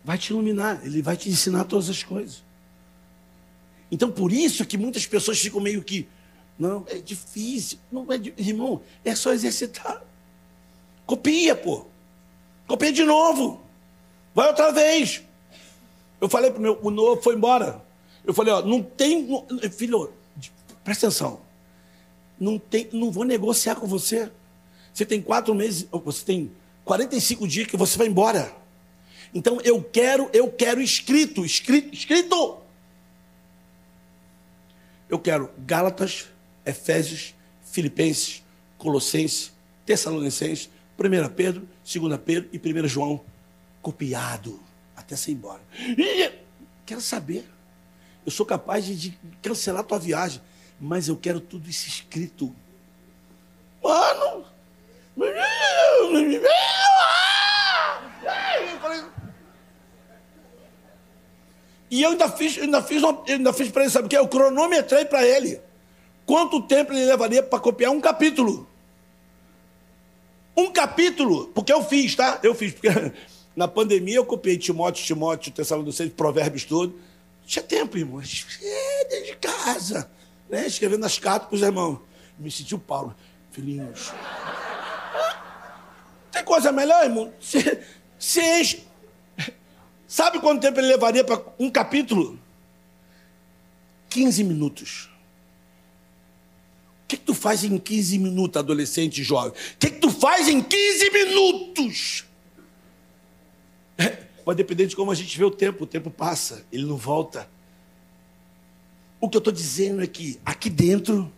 [0.05, 2.44] vai te iluminar, ele vai te ensinar todas as coisas.
[3.90, 6.07] Então, por isso que muitas pessoas ficam meio que,
[6.59, 7.79] não, é difícil.
[7.90, 10.03] Não é, irmão, é só exercitar.
[11.07, 11.87] Copia, pô.
[12.66, 13.62] Copia de novo.
[14.35, 15.22] Vai outra vez.
[16.20, 17.83] Eu falei para o meu, o novo foi embora.
[18.24, 19.26] Eu falei, ó, não tem,
[19.70, 20.12] filho,
[20.83, 21.40] presta atenção.
[22.38, 24.31] Não tem, não vou negociar com você.
[24.92, 26.52] Você tem quatro meses, você tem
[26.85, 28.52] 45 dias que você vai embora.
[29.33, 32.59] Então eu quero, eu quero escrito, escrito, escrito.
[35.09, 36.26] Eu quero Gálatas,
[36.66, 38.42] Efésios Filipenses,
[38.76, 39.52] Colossenses,
[39.87, 43.20] Tessalonicenses, 1 Pedro, 2 Pedro e 1 João.
[43.81, 44.67] Copiado
[45.09, 45.62] até ser embora.
[46.85, 47.49] Quero saber.
[48.27, 50.42] Eu sou capaz de, de cancelar tua viagem,
[50.79, 52.55] mas eu quero tudo isso escrito.
[53.83, 54.44] Mano!
[61.90, 64.16] E eu ainda fiz, ainda fiz, ainda fiz para ele, sabe o que?
[64.16, 65.59] Eu cronometrei para ele.
[66.27, 68.68] Quanto tempo ele levaria para copiar um capítulo?
[70.55, 72.40] Um capítulo, porque eu fiz, tá?
[72.42, 72.90] Eu fiz, porque
[73.59, 76.97] na pandemia eu copiei Timóteo, Timóteo, Tessalonicenses, Provérbios todo.
[77.44, 78.47] Tinha tempo, irmãos.
[78.62, 80.09] É, de casa.
[80.49, 80.64] Né?
[80.68, 81.99] Escrevendo as cartas para os irmãos.
[82.38, 83.16] Me senti o Paulo.
[83.51, 84.12] Filhinhos.
[86.31, 87.33] Tem coisa melhor, irmão?
[87.40, 87.81] Se,
[88.16, 88.87] se enche.
[90.07, 92.38] Sabe quanto tempo ele levaria para um capítulo?
[94.09, 95.11] 15 minutos.
[97.03, 99.51] O que, que tu faz em 15 minutos, adolescente jovem?
[99.51, 102.28] O que, que tu faz em 15 minutos?
[104.49, 105.85] Vai depender de como a gente vê o tempo.
[105.85, 107.47] O tempo passa, ele não volta.
[109.21, 111.31] O que eu estou dizendo é que aqui dentro,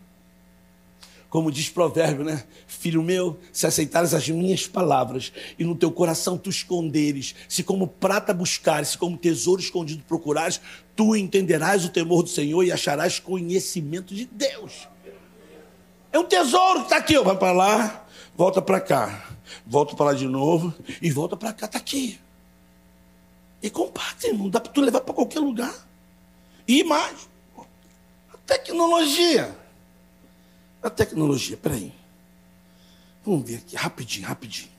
[1.29, 2.45] como diz provérbio, né?
[2.69, 7.89] Filho meu, se aceitares as minhas palavras e no teu coração tu esconderes, se como
[7.89, 10.61] prata buscares, se como tesouro escondido procurares,
[10.95, 14.87] tu entenderás o temor do Senhor e acharás conhecimento de Deus.
[16.13, 19.29] É um tesouro que está aqui, vai para lá, volta para cá,
[19.67, 22.21] volta para lá de novo e volta para cá, está aqui.
[23.63, 24.49] E comparte, irmão.
[24.49, 25.75] Dá para tu levar para qualquer lugar.
[26.67, 27.29] E mais.
[28.33, 29.57] A tecnologia.
[30.83, 31.93] A tecnologia, peraí.
[33.25, 34.71] Vamos ver aqui, rapidinho, rapidinho.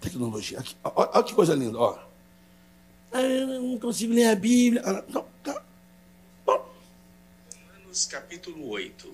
[0.00, 0.60] Tecnologia.
[0.60, 1.98] Aqui, olha que coisa linda, ó.
[3.12, 4.82] Ah, eu não consigo ler a Bíblia.
[4.84, 5.62] Ah, não, tá.
[7.96, 9.10] Romanos capítulo 8.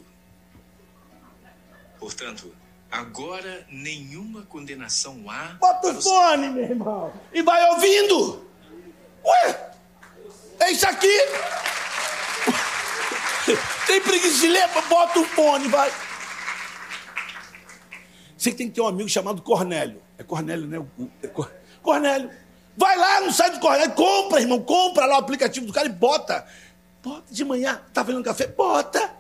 [2.01, 2.53] Portanto,
[2.91, 5.55] agora nenhuma condenação há.
[5.61, 8.45] Bota o fone, meu irmão, e vai ouvindo.
[9.25, 9.71] Ué,
[10.61, 11.19] é isso aqui.
[13.87, 14.69] Tem preguiça de ler?
[14.89, 15.93] Bota o fone, vai.
[18.37, 20.03] Você tem que ter um amigo chamado Cornélio.
[20.19, 20.85] É Cornélio, né?
[21.23, 21.31] É
[21.83, 22.31] Cornélio.
[22.77, 25.93] Vai lá no site do Cornélio, compra, irmão, compra lá o aplicativo do cara e
[25.93, 26.47] bota.
[27.03, 28.47] Bota de manhã, tá fazendo café?
[28.47, 29.15] Bota.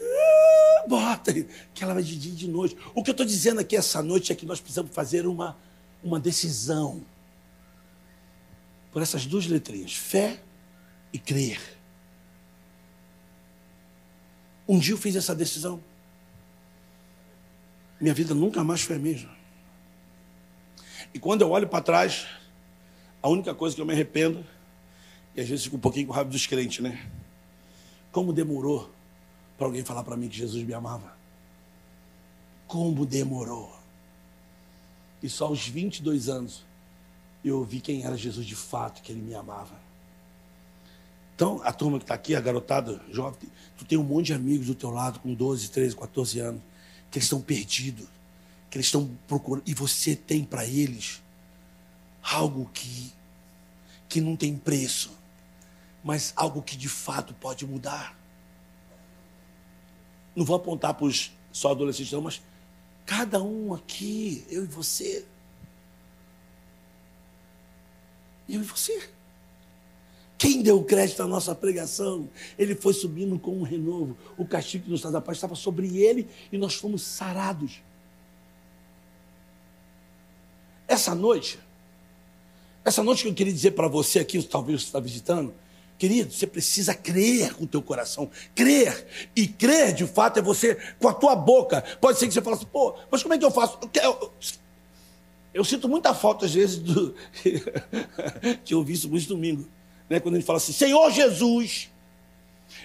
[0.00, 1.32] Ah, bota.
[1.74, 2.76] Que ela vai de dia e de noite.
[2.94, 5.56] O que eu estou dizendo aqui essa noite é que nós precisamos fazer uma,
[6.02, 7.02] uma decisão
[8.92, 10.40] por essas duas letrinhas, fé
[11.12, 11.60] e crer.
[14.68, 15.82] Um dia eu fiz essa decisão.
[18.00, 19.30] Minha vida nunca mais foi a mesma.
[21.12, 22.26] E quando eu olho para trás,
[23.22, 24.44] a única coisa que eu me arrependo,
[25.34, 27.10] e às vezes fico um pouquinho com raiva dos crentes, né?
[28.12, 28.92] Como demorou
[29.56, 31.16] para alguém falar para mim que Jesus me amava?
[32.66, 33.74] Como demorou?
[35.22, 36.64] E só aos 22 anos
[37.48, 39.74] eu vi quem era Jesus de fato, que ele me amava.
[41.34, 43.38] Então, a turma que está aqui, a garotada jovem,
[43.76, 46.62] tu tem um monte de amigos do teu lado com 12, 13, 14 anos,
[47.10, 48.08] que eles estão perdidos,
[48.68, 51.22] que eles estão procurando, e você tem para eles
[52.22, 53.12] algo que,
[54.08, 55.16] que não tem preço,
[56.02, 58.18] mas algo que de fato pode mudar.
[60.34, 62.42] Não vou apontar para os só adolescentes, não, mas
[63.06, 65.24] cada um aqui, eu e você,
[68.48, 69.08] Eu e você.
[70.38, 72.30] Quem deu crédito à nossa pregação?
[72.56, 74.16] Ele foi subindo com um renovo.
[74.36, 77.82] O castigo que nos traz a paz estava sobre ele e nós fomos sarados.
[80.86, 81.58] Essa noite,
[82.84, 85.52] essa noite que eu queria dizer para você aqui, talvez você está visitando,
[85.98, 88.30] querido, você precisa crer com o teu coração.
[88.54, 89.06] Crer.
[89.34, 91.82] E crer, de fato, é você com a tua boca.
[92.00, 93.78] Pode ser que você fale assim, pô, mas como é que eu faço?
[95.58, 97.12] Eu, sinto muita falta, às vezes, do.
[98.64, 99.68] que eu ouvi isso muito domingo.
[100.08, 100.20] Né?
[100.20, 101.90] Quando ele fala assim: Senhor Jesus,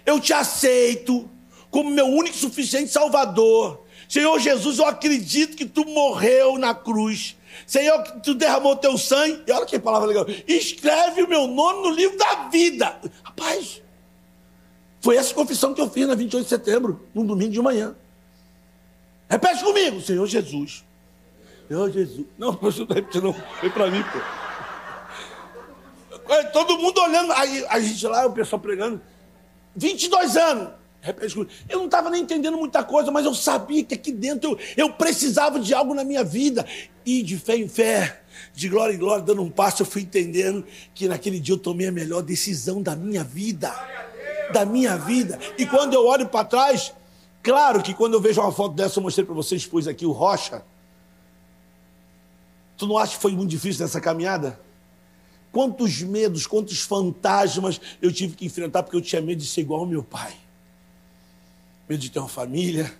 [0.03, 1.29] eu te aceito
[1.69, 3.85] como meu único e suficiente Salvador.
[4.09, 7.37] Senhor Jesus, eu acredito que tu morreu na cruz.
[7.67, 9.43] Senhor, que tu derramou teu sangue.
[9.45, 10.25] E olha que palavra legal.
[10.47, 12.99] Escreve o meu nome no livro da vida.
[13.23, 13.83] Rapaz,
[14.99, 17.95] foi essa confissão que eu fiz na 28 de setembro, num domingo de manhã.
[19.29, 20.83] Repete comigo, Senhor Jesus.
[21.73, 22.27] Senhor Jesus.
[22.37, 23.33] Não, o pastor está repetindo, não.
[23.59, 24.19] Foi para mim, pô.
[26.53, 29.01] Todo mundo olhando, aí a gente lá, o pessoal pregando.
[29.75, 30.69] 22 anos.
[31.67, 34.93] Eu não estava nem entendendo muita coisa, mas eu sabia que aqui dentro eu, eu
[34.93, 36.65] precisava de algo na minha vida.
[37.05, 38.21] E de fé em fé,
[38.53, 41.87] de glória em glória, dando um passo, eu fui entendendo que naquele dia eu tomei
[41.87, 43.73] a melhor decisão da minha vida.
[44.53, 45.39] Da minha vida.
[45.57, 46.93] E quando eu olho para trás,
[47.41, 50.13] Claro que quando eu vejo uma foto dessa, eu mostrei para vocês, expus aqui o
[50.13, 50.63] Rocha.
[52.83, 54.59] Tu não acha que foi muito difícil nessa caminhada?
[55.53, 59.79] Quantos medos, quantos fantasmas eu tive que enfrentar porque eu tinha medo de ser igual
[59.79, 60.33] ao meu pai.
[61.87, 62.93] Medo de ter uma família,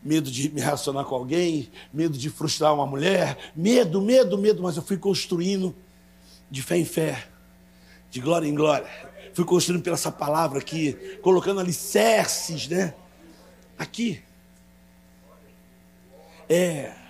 [0.00, 4.76] medo de me relacionar com alguém, medo de frustrar uma mulher, medo, medo, medo, mas
[4.76, 5.74] eu fui construindo
[6.48, 7.26] de fé em fé,
[8.12, 8.86] de glória em glória.
[9.34, 12.94] Fui construindo pela essa palavra aqui, colocando alicerces, né?
[13.76, 14.22] Aqui.
[16.48, 17.05] É.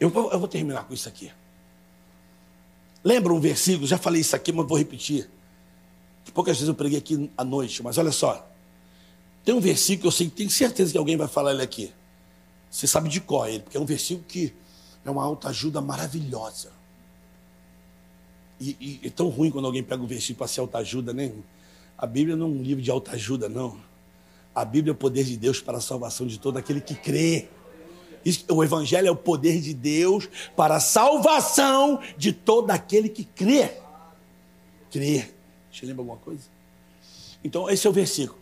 [0.00, 1.30] Eu vou, eu vou terminar com isso aqui.
[3.04, 3.86] Lembra um versículo?
[3.86, 5.30] Já falei isso aqui, mas vou repetir.
[6.34, 8.48] Poucas vezes eu preguei aqui à noite, mas olha só.
[9.44, 11.92] Tem um versículo, eu sei, tenho certeza que alguém vai falar ele aqui.
[12.70, 14.54] Você sabe de qual é ele, porque é um versículo que
[15.04, 16.70] é uma autoajuda maravilhosa.
[18.60, 21.32] E, e é tão ruim quando alguém pega o versículo para ser autoajuda, né?
[21.96, 23.80] A Bíblia não é um livro de autoajuda, não.
[24.54, 27.48] A Bíblia é o poder de Deus para a salvação de todo aquele que crê.
[28.48, 33.70] O Evangelho é o poder de Deus para a salvação de todo aquele que crê.
[34.90, 35.30] Crê.
[35.80, 36.42] Eu lembrar alguma coisa?
[37.42, 38.38] Então, esse é o versículo.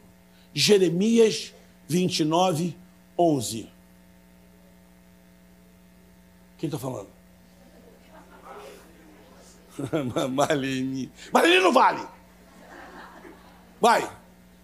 [0.52, 1.54] Jeremias
[1.86, 2.76] 29,
[3.16, 3.68] 11.
[6.58, 7.08] Quem está falando?
[10.32, 11.10] Marlene.
[11.32, 12.04] Marlene não vale.
[13.80, 14.10] Vai.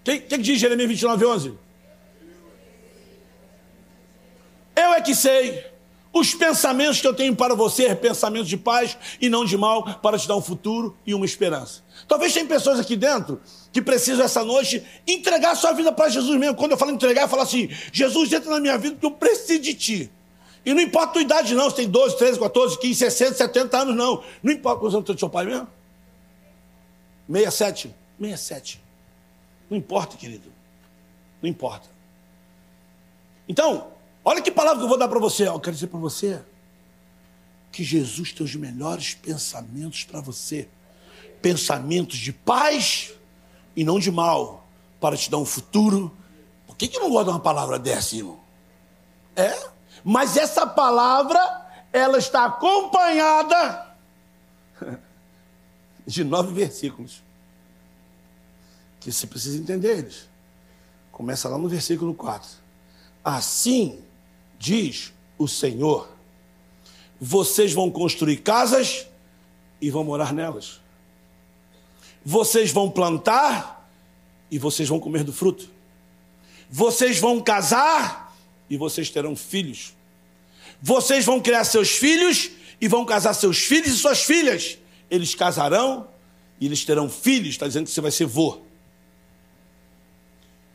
[0.03, 1.64] Quem, quem diz Jeremias 29, 11?
[4.77, 5.65] Eu é que sei.
[6.13, 10.17] Os pensamentos que eu tenho para você pensamentos de paz e não de mal, para
[10.17, 11.83] te dar um futuro e uma esperança.
[12.07, 13.41] Talvez tem pessoas aqui dentro
[13.73, 16.55] que precisam essa noite entregar sua vida para Jesus mesmo.
[16.55, 19.61] Quando eu falo entregar, eu falo assim: Jesus entra na minha vida porque eu preciso
[19.61, 20.11] de ti.
[20.65, 21.69] E não importa a tua idade, não.
[21.69, 24.23] Você tem 12, 13, 14, 15, 60, 70 anos, não.
[24.41, 25.69] Não importa quantos anos tem seu pai mesmo.
[27.29, 27.95] 67.
[28.21, 28.81] 67.
[29.69, 30.51] Não importa, querido.
[31.43, 31.89] Não importa.
[33.49, 33.94] Então,
[34.25, 35.47] olha que palavra que eu vou dar para você.
[35.47, 36.41] Eu quero dizer para você
[37.71, 40.69] que Jesus tem os melhores pensamentos para você.
[41.43, 43.13] Pensamentos de paz
[43.77, 44.67] e não de mal,
[45.01, 46.17] para te dar um futuro.
[46.67, 48.39] Por que, que não gosta de uma palavra dessa, irmão?
[49.35, 49.69] É?
[50.05, 51.41] Mas essa palavra,
[51.93, 53.97] ela está acompanhada
[56.07, 57.23] de nove versículos
[59.01, 60.29] que você precisa entender eles.
[61.11, 62.49] Começa lá no versículo 4.
[63.25, 64.04] Assim
[64.65, 66.09] diz o Senhor:
[67.21, 69.07] vocês vão construir casas
[69.81, 70.81] e vão morar nelas.
[72.25, 73.87] Vocês vão plantar
[74.51, 75.69] e vocês vão comer do fruto.
[76.71, 78.35] Vocês vão casar
[78.71, 79.93] e vocês terão filhos.
[80.81, 82.51] Vocês vão criar seus filhos
[82.81, 84.79] e vão casar seus filhos e suas filhas.
[85.11, 86.09] Eles casarão
[86.59, 87.51] e eles terão filhos.
[87.51, 88.63] Está dizendo que você vai ser vô.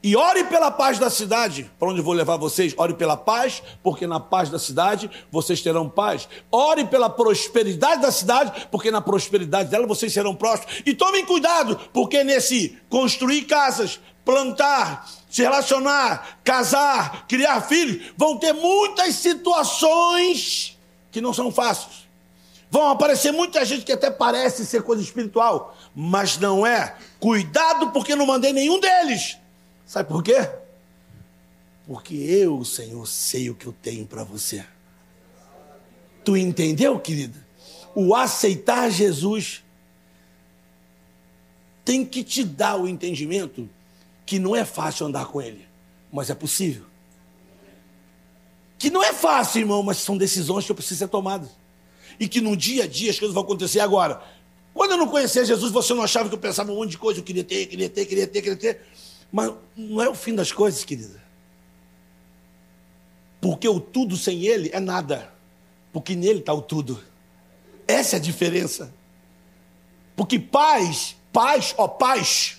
[0.02, 2.74] E ore pela paz da cidade, para onde vou levar vocês.
[2.78, 6.30] Ore pela paz, porque na paz da cidade vocês terão paz.
[6.50, 10.84] Ore pela prosperidade da cidade, porque na prosperidade dela vocês serão prósperos.
[10.86, 18.54] E tomem cuidado, porque nesse construir casas, plantar, se relacionar, casar, criar filhos, vão ter
[18.54, 20.80] muitas situações
[21.12, 22.08] que não são fáceis.
[22.72, 26.96] Vão aparecer muita gente que até parece ser coisa espiritual, mas não é.
[27.20, 29.38] Cuidado, porque não mandei nenhum deles.
[29.89, 30.47] Sabe por quê?
[31.88, 34.63] Porque eu, Senhor, sei o que eu tenho para você.
[36.23, 37.43] Tu entendeu, querida?
[37.95, 39.63] O aceitar Jesus
[41.84, 43.67] tem que te dar o entendimento
[44.28, 45.67] que não é fácil andar com Ele,
[46.12, 46.86] mas é possível.
[48.78, 51.49] Que não é fácil, irmão, mas são decisões que precisam ser tomadas.
[52.19, 54.21] E que no dia a dia as coisas vão acontecer agora.
[54.71, 57.21] Quando eu não conhecia Jesus, você não achava que eu pensava um monte de coisa,
[57.21, 58.82] eu queria ter, queria ter, queria ter, queria ter.
[59.32, 61.22] Mas não é o fim das coisas, querida.
[63.42, 65.32] Porque o tudo sem ele é nada.
[65.94, 67.04] Porque nele está o tudo.
[67.88, 68.93] Essa é a diferença.
[70.16, 72.58] Porque paz, paz, ó, paz.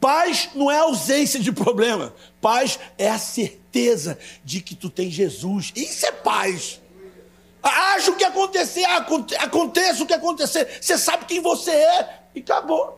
[0.00, 2.14] Paz não é ausência de problema.
[2.40, 5.72] Paz é a certeza de que tu tem Jesus.
[5.74, 6.80] Isso é paz.
[7.62, 10.78] Haja o que acontecer, aconteça o que acontecer.
[10.80, 12.95] Você sabe quem você é e acabou.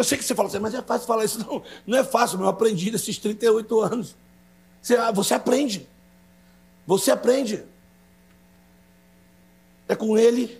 [0.00, 1.38] Eu sei que você fala assim, mas é fácil falar isso.
[1.46, 4.16] Não, não é fácil, eu aprendi nesses 38 anos.
[4.80, 5.86] Você, ah, você aprende.
[6.86, 7.62] Você aprende.
[9.86, 10.58] É com ele.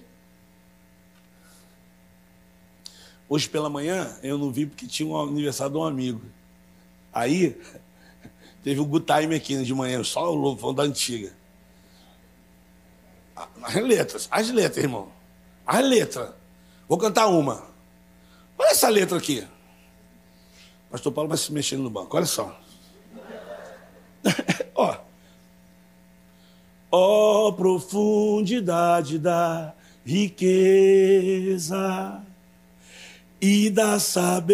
[3.30, 6.20] Hoje pela manhã eu não vi porque tinha um aniversário de um amigo.
[7.10, 7.58] Aí
[8.62, 11.32] teve o um good time aqui de manhã, só o louvão da antiga.
[13.62, 15.10] As letras, as letras, irmão.
[15.64, 16.34] As letras.
[16.86, 17.69] Vou cantar uma.
[18.60, 19.42] Olha essa letra aqui.
[20.90, 22.60] Pastor Paulo vai se mexendo no banco, olha só.
[24.76, 24.98] Ó.
[26.92, 29.72] Ó oh, profundidade da
[30.04, 31.42] riqueza
[33.40, 34.44] e da sabedoria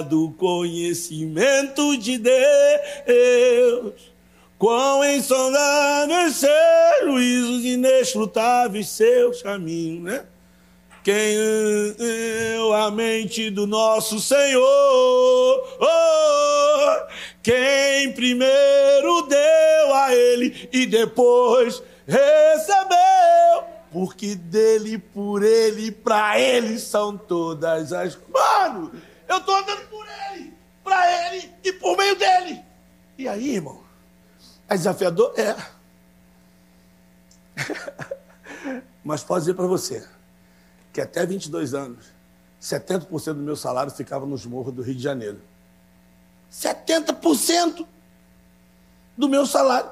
[0.00, 2.32] do conhecimento de Deus.
[4.58, 10.24] Quão insondáveis seus juízos, inescrutáveis seus caminhos, né?
[11.06, 11.36] Quem
[12.00, 17.06] eu a mente do nosso Senhor, oh,
[17.40, 22.96] quem primeiro deu a Ele e depois recebeu
[23.92, 28.18] porque dele, por ele, para ele são todas as.
[28.28, 28.90] Mano,
[29.28, 30.52] eu estou andando por ele,
[30.82, 32.64] para ele e por meio dele.
[33.16, 33.80] E aí, irmão?
[34.68, 35.32] É desafiador?
[35.38, 35.54] É.
[39.04, 40.15] Mas posso dizer para você
[40.96, 42.06] que até 22 anos,
[42.58, 45.42] 70% do meu salário ficava nos morros do Rio de Janeiro.
[46.50, 47.86] 70%
[49.14, 49.90] do meu salário.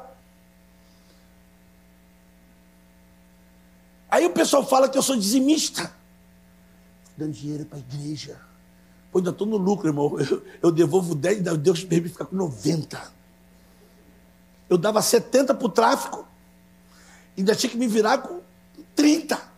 [4.10, 5.94] Aí o pessoal fala que eu sou dizimista.
[7.18, 8.40] Dando dinheiro para a igreja.
[9.12, 10.18] Pô, ainda estou no lucro, irmão.
[10.18, 13.12] Eu, eu devolvo 10, Deus me permite ficar com 90.
[14.70, 16.26] Eu dava 70 para o tráfico.
[17.36, 18.40] Ainda tinha que me virar com
[18.96, 19.53] 30.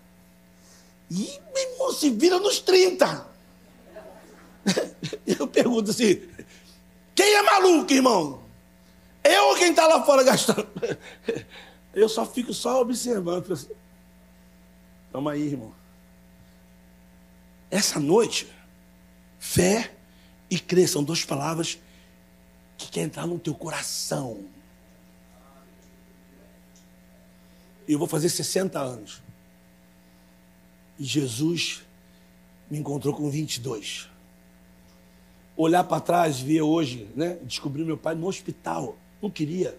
[1.10, 3.26] E, meu irmão, se vira nos 30.
[5.26, 6.20] Eu pergunto assim:
[7.14, 8.42] quem é maluco, irmão?
[9.22, 10.68] Eu ou quem está lá fora gastando?
[11.94, 13.58] Eu só fico só observando.
[15.12, 15.74] Calma aí, irmão.
[17.70, 18.46] Essa noite,
[19.38, 19.92] fé
[20.50, 21.78] e crer são duas palavras
[22.76, 24.44] que querem entrar no teu coração.
[27.88, 29.22] Eu vou fazer 60 anos.
[30.98, 31.82] E Jesus
[32.70, 34.08] me encontrou com 22.
[35.56, 37.38] Olhar para trás, ver hoje, né?
[37.42, 38.96] Descobrir meu pai no hospital.
[39.22, 39.78] Não queria.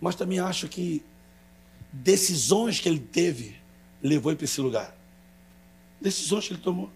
[0.00, 1.02] Mas também acho que
[1.92, 3.56] decisões que ele teve
[4.02, 4.94] levou ele para esse lugar.
[6.00, 6.90] Decisões que ele tomou.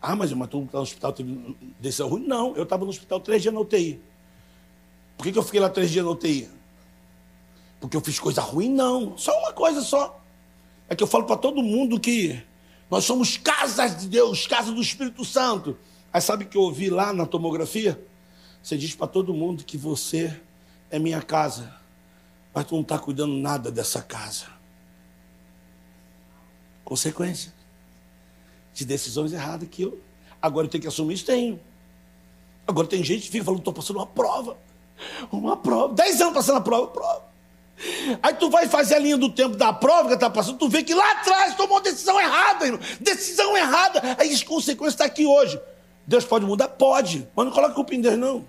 [0.00, 2.26] Ah, mas, mas tu está no hospital, teve decisão ruim?
[2.26, 4.00] Não, eu estava no hospital três dias na UTI.
[5.16, 6.48] Por que, que eu fiquei lá três dias na UTI?
[7.78, 8.70] Porque eu fiz coisa ruim?
[8.70, 9.18] Não.
[9.18, 10.19] Só uma coisa só.
[10.90, 12.42] É que eu falo para todo mundo que
[12.90, 15.78] nós somos casas de Deus, casa do Espírito Santo.
[16.12, 17.98] Aí sabe o que eu ouvi lá na tomografia?
[18.62, 20.38] Você diz para todo mundo que você
[20.90, 21.74] é minha casa,
[22.52, 24.60] mas tu não está cuidando nada dessa casa
[26.90, 27.54] consequência
[28.74, 30.00] de decisões erradas que eu.
[30.42, 31.60] Agora eu tenho que assumir isso, tenho.
[32.66, 34.58] Agora tem gente que fica falando, estou passando uma prova.
[35.30, 35.94] Uma prova.
[35.94, 37.29] Dez anos passando a prova, prova.
[38.22, 40.82] Aí tu vai fazer a linha do tempo da prova que está passando, tu vê
[40.82, 42.80] que lá atrás tomou decisão errada, irmão.
[43.00, 44.16] Decisão errada.
[44.18, 45.58] Aí as consequências estão tá aqui hoje.
[46.06, 46.68] Deus pode mudar?
[46.68, 47.26] Pode.
[47.34, 48.38] Mas não coloca culpa em Deus, não.
[48.38, 48.44] O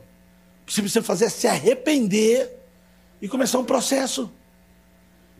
[0.66, 2.58] que você precisa fazer é se arrepender
[3.22, 4.32] e começar um processo.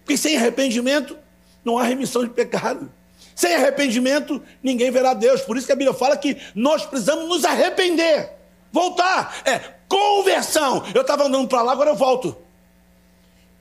[0.04, 1.18] Porque sem arrependimento,
[1.64, 2.92] não há remissão de pecado.
[3.36, 5.42] Sem arrependimento, ninguém verá Deus.
[5.42, 8.32] Por isso que a Bíblia fala que nós precisamos nos arrepender.
[8.72, 9.42] Voltar.
[9.46, 10.84] É conversão.
[10.94, 12.38] Eu estava andando para lá, agora eu volto.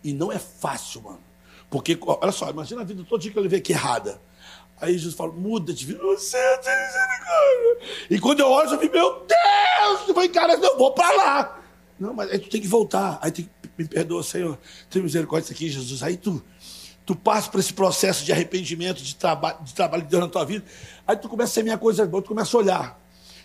[0.03, 1.21] E não é fácil, mano.
[1.69, 4.21] Porque, olha só, imagina a vida todo dia que eu levei aqui errada.
[4.81, 8.07] Aí Jesus fala, muda-te, você tem misericórdia.
[8.11, 11.63] E quando eu olho, eu fico, meu Deus, eu falei, cara, eu vou para lá.
[11.99, 13.19] Não, mas aí tu tem que voltar.
[13.21, 16.03] Aí tem que, me perdoa, Senhor, tem misericórdia disso aqui, Jesus.
[16.03, 16.43] Aí tu
[17.11, 20.45] tu passa por esse processo de arrependimento, de, traba de trabalho de Deus na tua
[20.45, 20.65] vida,
[21.05, 23.01] aí tu começa a semear coisas boas, tu começa a olhar.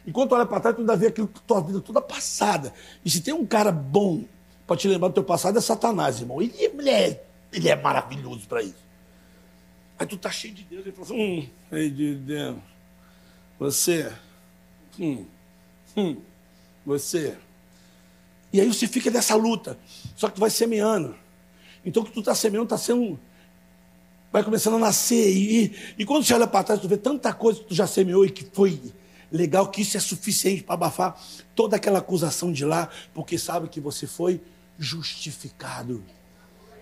[0.05, 2.71] Enquanto tu olha para trás, tu ainda vê aquilo, tua vida toda passada.
[3.03, 4.23] E se tem um cara bom
[4.65, 6.41] para te lembrar do teu passado, é Satanás, irmão.
[6.41, 8.85] Ele, ele é, ele é maravilhoso para isso.
[9.97, 12.57] Aí tu tá cheio de Deus, ele fala assim, hum, cheio de Deus,
[13.57, 14.11] você,
[14.99, 15.25] hum,
[15.95, 16.17] hum,
[16.85, 17.37] você.
[18.51, 19.77] E aí você fica nessa luta,
[20.15, 21.15] só que tu vai semeando.
[21.85, 23.19] Então o que tu está semeando está sendo
[24.31, 25.29] vai começando a nascer.
[25.29, 28.25] E, e quando você olha para trás, tu vê tanta coisa que tu já semeou
[28.25, 28.81] e que foi
[29.31, 31.17] legal, que isso é suficiente para abafar
[31.55, 34.41] toda aquela acusação de lá, porque sabe que você foi
[34.77, 36.03] justificado,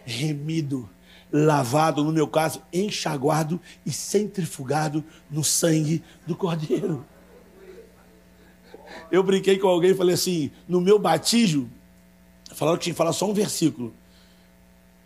[0.05, 0.89] remido,
[1.31, 7.05] lavado, no meu caso, enxaguado e centrifugado no sangue do Cordeiro.
[9.11, 11.69] Eu brinquei com alguém e falei assim: no meu batismo,
[12.53, 13.93] falaram que tinha que falar só um versículo.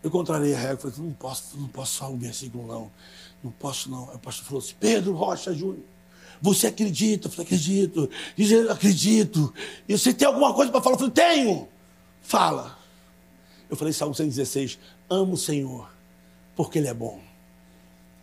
[0.03, 2.91] Eu contrariei a regra, falei, não posso, não posso falar um versículo, não.
[3.43, 4.03] Não posso, não.
[4.03, 5.83] O pastor falou assim, Pedro Rocha Júnior,
[6.41, 7.27] você acredita?
[7.27, 8.09] Eu falei, acredito.
[8.35, 9.53] Diz ele, acredito.
[9.87, 10.95] E você tem alguma coisa para falar?
[10.95, 11.67] Eu falei, tenho.
[12.21, 12.76] Fala.
[13.69, 15.89] Eu falei, Salmo 116, amo o Senhor,
[16.55, 17.21] porque Ele é bom.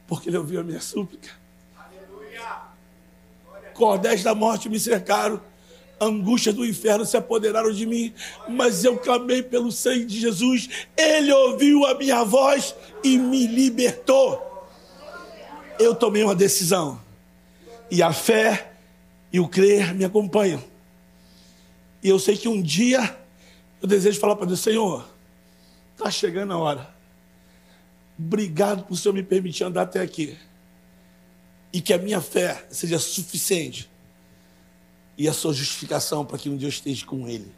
[0.06, 1.30] Porque Ele ouviu a minha súplica.
[1.76, 2.62] Aleluia.
[3.74, 5.40] Cordéis da morte me cercaram,
[6.00, 8.12] angústias do inferno se apoderaram de mim,
[8.48, 14.68] mas eu clamei pelo sangue de Jesus, ele ouviu a minha voz e me libertou.
[15.78, 17.00] Eu tomei uma decisão,
[17.90, 18.72] e a fé
[19.32, 20.62] e o crer me acompanham.
[22.02, 23.16] E eu sei que um dia
[23.82, 25.08] eu desejo falar para Deus: Senhor,
[25.94, 26.94] está chegando a hora.
[28.18, 30.36] Obrigado por o Senhor me permitir andar até aqui.
[31.72, 33.90] E que a minha fé seja suficiente
[35.16, 37.52] e a sua justificação para que um dia eu esteja com Ele.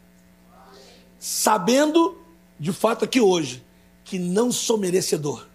[1.19, 2.19] Sabendo,
[2.59, 3.63] de fato, aqui hoje,
[4.03, 5.47] que não sou merecedor,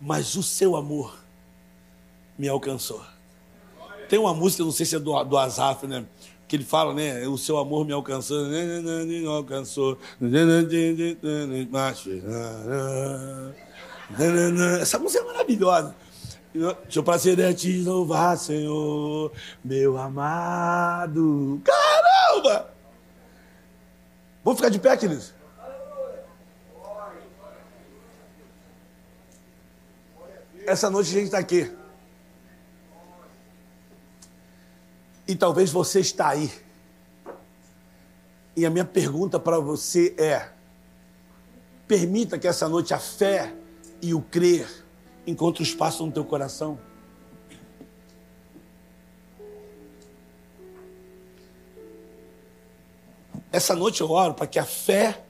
[0.00, 1.18] mas o seu amor
[2.38, 3.04] me alcançou.
[4.08, 6.04] Tem uma música, não sei se é do, do Azaf, né?
[6.48, 7.26] Que ele fala, né?
[7.26, 9.98] O seu amor me alcançou, me alcançou.
[14.80, 15.94] Essa música é maravilhosa.
[16.88, 19.30] Seu prazer é te louvar, Senhor,
[19.64, 21.60] meu amado.
[21.64, 22.70] Caramba!
[24.42, 25.34] Vamos ficar de pé, queridos?
[30.66, 31.70] Essa noite a gente está aqui.
[35.26, 36.50] E talvez você está aí.
[38.56, 40.50] E a minha pergunta para você é:
[41.86, 43.54] permita que essa noite a fé
[44.00, 44.66] e o crer
[45.26, 46.78] encontre espaço no teu coração.
[53.50, 55.24] Essa noite eu oro para que a fé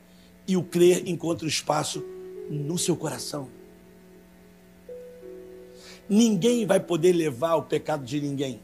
[0.49, 2.05] e o crer encontrem espaço
[2.51, 3.49] no seu coração.
[6.09, 8.61] Ninguém vai poder levar o pecado de ninguém.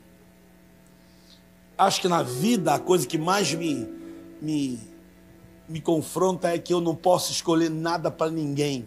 [1.77, 3.89] Acho que na vida a coisa que mais me,
[4.41, 4.79] me,
[5.68, 8.87] me confronta é que eu não posso escolher nada para ninguém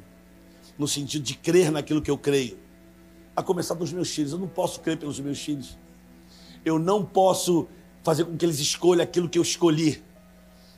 [0.77, 2.57] no sentido de crer naquilo que eu creio.
[3.35, 4.31] A começar dos meus filhos.
[4.31, 5.77] Eu não posso crer pelos meus filhos.
[6.63, 7.67] Eu não posso
[8.03, 10.03] fazer com que eles escolham aquilo que eu escolhi.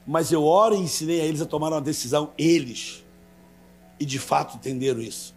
[0.05, 3.03] Mas eu oro e ensinei a eles a tomar uma decisão, eles.
[3.99, 5.35] E de fato entenderam isso.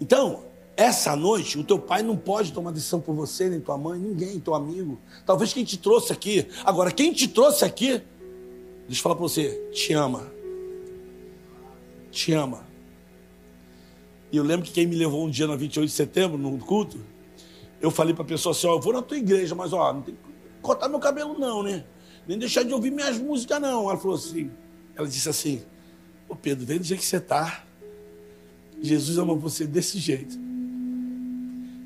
[0.00, 0.44] Então,
[0.76, 4.40] essa noite, o teu pai não pode tomar decisão por você, nem tua mãe, ninguém,
[4.40, 4.98] teu amigo.
[5.24, 6.48] Talvez quem te trouxe aqui.
[6.64, 8.02] Agora, quem te trouxe aqui,
[8.86, 10.32] deixa eu falar para você, te ama.
[12.10, 12.66] Te ama.
[14.32, 16.98] E eu lembro que quem me levou um dia na 28 de setembro, no culto,
[17.80, 20.02] eu falei para a pessoa assim: Ó, eu vou na tua igreja, mas ó, não
[20.02, 20.20] tem que
[20.60, 21.84] cortar meu cabelo, não, né?
[22.26, 23.88] Nem deixar de ouvir minhas músicas, não.
[23.88, 24.50] Ela falou assim:
[24.96, 25.62] ela disse assim:
[26.28, 27.64] Ô Pedro, vem do jeito que você tá.
[28.82, 30.43] Jesus ama você desse jeito.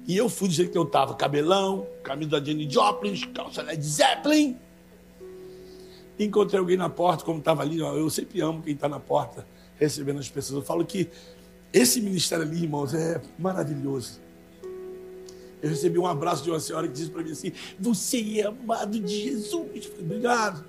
[0.09, 3.85] E eu fui do jeito que eu tava, cabelão, camisa da Jenny Joplin, calça Led
[3.85, 4.57] Zeppelin.
[6.19, 9.47] Encontrei alguém na porta, como estava ali, eu sempre amo quem está na porta
[9.79, 10.61] recebendo as pessoas.
[10.61, 11.11] Eu falo que
[11.73, 14.19] esse ministério ali, irmãos, é maravilhoso.
[15.61, 18.99] Eu recebi um abraço de uma senhora que disse para mim assim: Você é amado
[18.99, 19.87] de Jesus.
[19.87, 20.65] Falei, obrigado.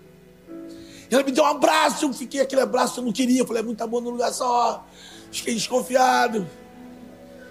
[1.09, 3.39] Ela me deu um abraço, eu fiquei aquele abraço, eu não queria.
[3.39, 4.85] Eu falei, é muito amor no lugar só.
[5.31, 6.45] Fiquei desconfiado.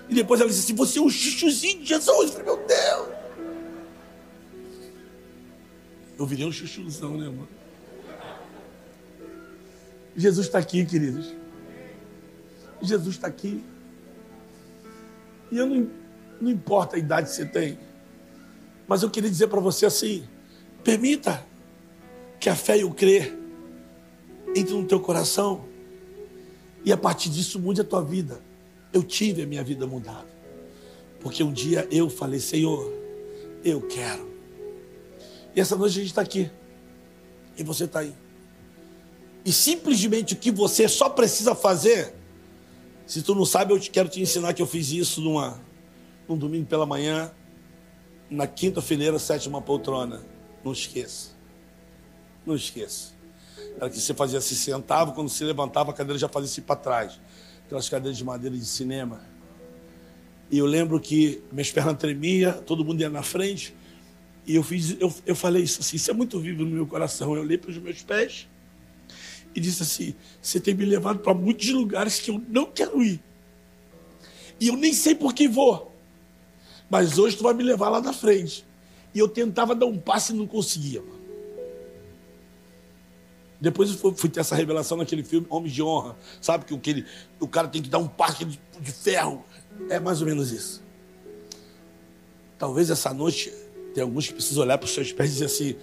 [0.09, 2.09] E depois ela disse assim: Você é um chuchuzinho de Jesus.
[2.09, 3.19] Eu falei, meu Deus.
[6.19, 7.49] Eu virei um chuchuzão, né, mano?
[10.17, 11.33] Jesus está aqui, queridos.
[12.83, 13.63] Jesus está aqui.
[15.51, 15.91] E eu não,
[16.41, 17.79] não importa a idade que você tem,
[18.87, 20.27] mas eu queria dizer para você assim:
[20.83, 21.47] permita
[22.41, 23.37] que a fé e o crer
[24.57, 25.67] entrem no teu coração
[26.85, 28.48] e a partir disso mude a tua vida.
[28.93, 30.29] Eu tive a minha vida mudada,
[31.21, 32.93] porque um dia eu falei: Senhor,
[33.65, 34.29] eu quero.
[35.55, 36.51] E essa noite a gente está aqui
[37.57, 38.15] e você está aí.
[39.45, 42.19] E simplesmente o que você só precisa fazer
[43.09, 45.59] se tu não sabe, eu quero te ensinar que eu fiz isso numa,
[46.29, 47.33] num domingo pela manhã,
[48.29, 50.21] na quinta fileira, sétima poltrona.
[50.63, 51.31] Não esqueça.
[52.45, 53.15] Não esqueça.
[53.77, 57.19] Era que você fazia se sentava, quando se levantava, a cadeira já fazia-se para trás.
[57.69, 59.21] Aquelas cadeiras de madeira de cinema.
[60.51, 63.77] E eu lembro que minhas pernas tremiam, todo mundo ia na frente.
[64.47, 67.37] E eu fiz, eu, eu falei isso assim, isso é muito vivo no meu coração.
[67.37, 68.49] Eu olhei para os meus pés
[69.55, 73.21] e disse assim: Você tem me levado para muitos lugares que eu não quero ir.
[74.59, 75.95] E eu nem sei por que vou.
[76.89, 78.65] Mas hoje tu vai me levar lá na frente.
[79.15, 81.03] E eu tentava dar um passo e não conseguia.
[81.03, 81.18] Mano.
[83.61, 86.17] Depois eu fui ter essa revelação naquele filme Homens de Honra.
[86.41, 87.05] Sabe que aquele,
[87.41, 89.45] o cara tem que dar um passo de, de ferro.
[89.91, 90.83] É mais ou menos isso.
[92.57, 93.53] Talvez essa noite
[93.95, 95.77] tem alguns que precisam olhar para os seus pés e dizer assim: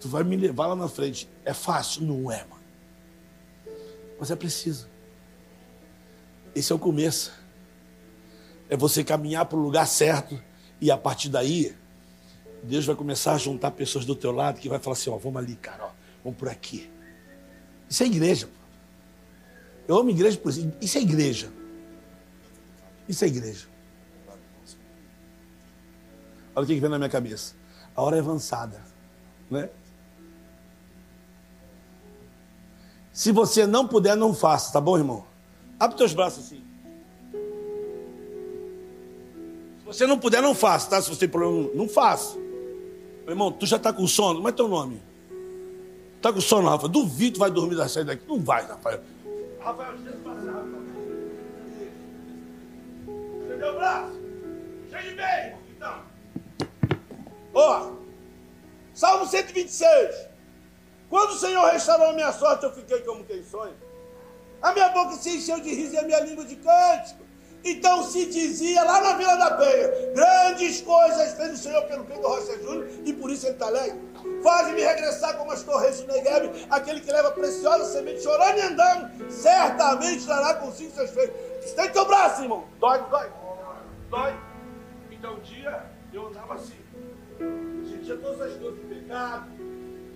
[0.00, 1.28] Tu vai me levar lá na frente.
[1.44, 2.02] É fácil?
[2.02, 2.62] Não é, mano.
[4.18, 4.88] Mas é preciso.
[6.54, 7.32] Esse é o começo.
[8.68, 10.40] É você caminhar para o lugar certo
[10.80, 11.74] e a partir daí
[12.62, 15.42] Deus vai começar a juntar pessoas do teu lado que vai falar assim, ó, vamos
[15.42, 15.90] ali, cara, ó,
[16.24, 16.90] vamos por aqui.
[17.88, 18.48] Isso é igreja.
[19.86, 20.72] Eu amo igreja por isso.
[20.80, 21.52] Isso é igreja.
[23.08, 23.68] Isso é igreja.
[26.56, 27.54] Olha o que vem na minha cabeça.
[27.94, 28.82] A hora é avançada.
[29.50, 29.68] Né?
[33.12, 35.24] Se você não puder, não faça, tá bom, irmão?
[35.78, 36.64] Abre teus braços assim.
[39.80, 41.02] Se você não puder, não faça, tá?
[41.02, 42.36] Se você tem problema, não faça.
[42.36, 44.36] Meu irmão, tu já está com sono?
[44.36, 45.00] Como é teu nome?
[46.24, 46.88] Está com sono, Rafa?
[46.88, 48.26] Duvido vai dormir da saída daqui.
[48.26, 48.98] Não vai, Rafael.
[49.60, 50.82] Rafael, deixa eu passar, Rafael.
[53.44, 54.12] Entendeu o braço?
[54.88, 55.56] De bem.
[55.76, 56.02] Então.
[57.52, 57.90] Ó.
[58.94, 60.28] Salmo 126.
[61.10, 63.74] Quando o Senhor restaurou a minha sorte, eu fiquei como quem sonha.
[64.62, 67.22] A minha boca se encheu de riso e a minha língua de cântico.
[67.62, 72.26] Então se dizia lá na Vila da Penha: grandes coisas fez o Senhor pelo Pedro
[72.26, 74.13] Rocha Júnior e por isso ele está alegre.
[74.42, 79.30] Faz-me regressar como as torres do Negev, aquele que leva preciosa semente chorando e andando,
[79.30, 81.36] certamente dará consigo seus feitos.
[81.64, 82.64] Estende teu braço, irmão.
[82.78, 83.30] Dói, dói.
[84.10, 84.34] Dói.
[85.10, 86.76] Então um dia eu andava assim.
[87.90, 89.50] Sentia todas as dores do pecado,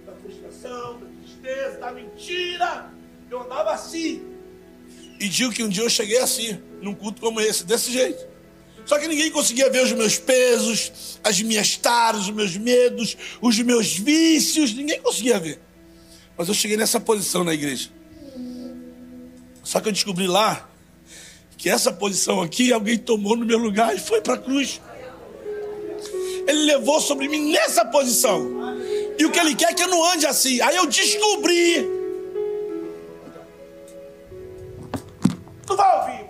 [0.06, 2.90] da frustração, da tristeza, da mentira.
[3.30, 4.36] Eu andava assim.
[5.18, 8.27] E digo que um dia eu cheguei assim, num culto como esse, desse jeito.
[8.88, 13.58] Só que ninguém conseguia ver os meus pesos, as minhas taras, os meus medos, os
[13.58, 15.60] meus vícios, ninguém conseguia ver.
[16.38, 17.90] Mas eu cheguei nessa posição na igreja.
[19.62, 20.66] Só que eu descobri lá
[21.58, 24.80] que essa posição aqui alguém tomou no meu lugar e foi para a cruz.
[26.46, 28.74] Ele levou sobre mim nessa posição.
[29.18, 30.62] E o que ele quer é que eu não ande assim.
[30.62, 31.86] Aí eu descobri
[35.66, 36.26] Tu vai ouvir.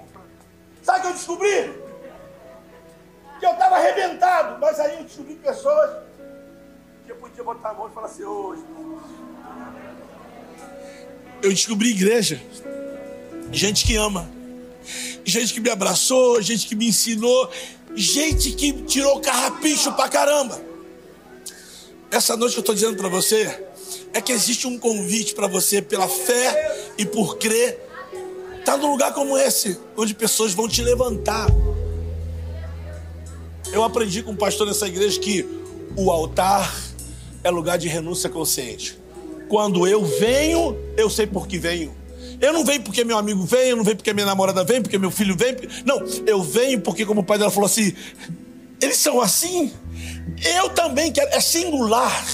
[0.82, 1.87] Sabe o que eu descobri?
[3.38, 5.90] Que eu estava arrebentado, mas aí eu descobri pessoas
[7.04, 8.62] que eu podia botar a mão e falar assim, hoje.
[11.42, 12.40] Eu descobri igreja.
[13.52, 14.28] Gente que ama.
[15.24, 17.50] Gente que me abraçou, gente que me ensinou,
[17.94, 20.60] gente que tirou carrapicho pra caramba.
[22.10, 23.66] Essa noite que eu estou dizendo para você
[24.14, 27.88] é que existe um convite para você pela fé e por crer
[28.68, 31.46] Está num lugar como esse, onde pessoas vão te levantar.
[33.72, 35.46] Eu aprendi com um pastor nessa igreja que
[35.96, 36.74] o altar
[37.44, 38.98] é lugar de renúncia consciente.
[39.48, 41.96] Quando eu venho, eu sei por que venho.
[42.40, 44.98] Eu não venho porque meu amigo vem, eu não venho porque minha namorada vem, porque
[44.98, 45.56] meu filho vem.
[45.84, 47.92] Não, eu venho porque, como o pai dela falou assim,
[48.80, 49.72] eles são assim.
[50.56, 51.28] Eu também quero.
[51.30, 52.26] É singular.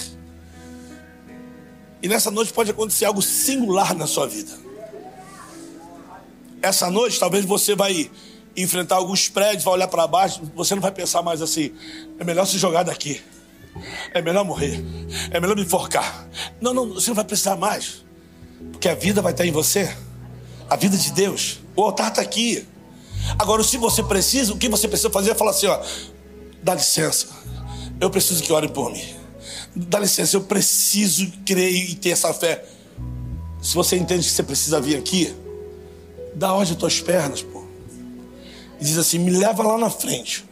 [2.03, 4.53] E nessa noite pode acontecer algo singular na sua vida.
[6.61, 8.11] Essa noite, talvez você vai
[8.57, 11.73] enfrentar alguns prédios, vai olhar para baixo, você não vai pensar mais assim:
[12.19, 13.21] é melhor se jogar daqui,
[14.13, 14.83] é melhor morrer,
[15.31, 16.29] é melhor me enforcar.
[16.61, 18.05] Não, não, você não vai precisar mais,
[18.73, 19.95] porque a vida vai estar em você,
[20.69, 22.67] a vida de Deus, o altar está aqui.
[23.39, 25.81] Agora, se você precisa, o que você precisa fazer é falar assim: ó,
[26.63, 27.29] dá licença,
[28.01, 29.05] eu preciso que ore por mim.
[29.77, 32.65] Dá licença, eu preciso crer e ter essa fé.
[33.61, 35.35] Se você entende que você precisa vir aqui,
[36.35, 37.43] dá ordem às tuas pernas,
[38.85, 40.45] diz assim: me leva lá na frente.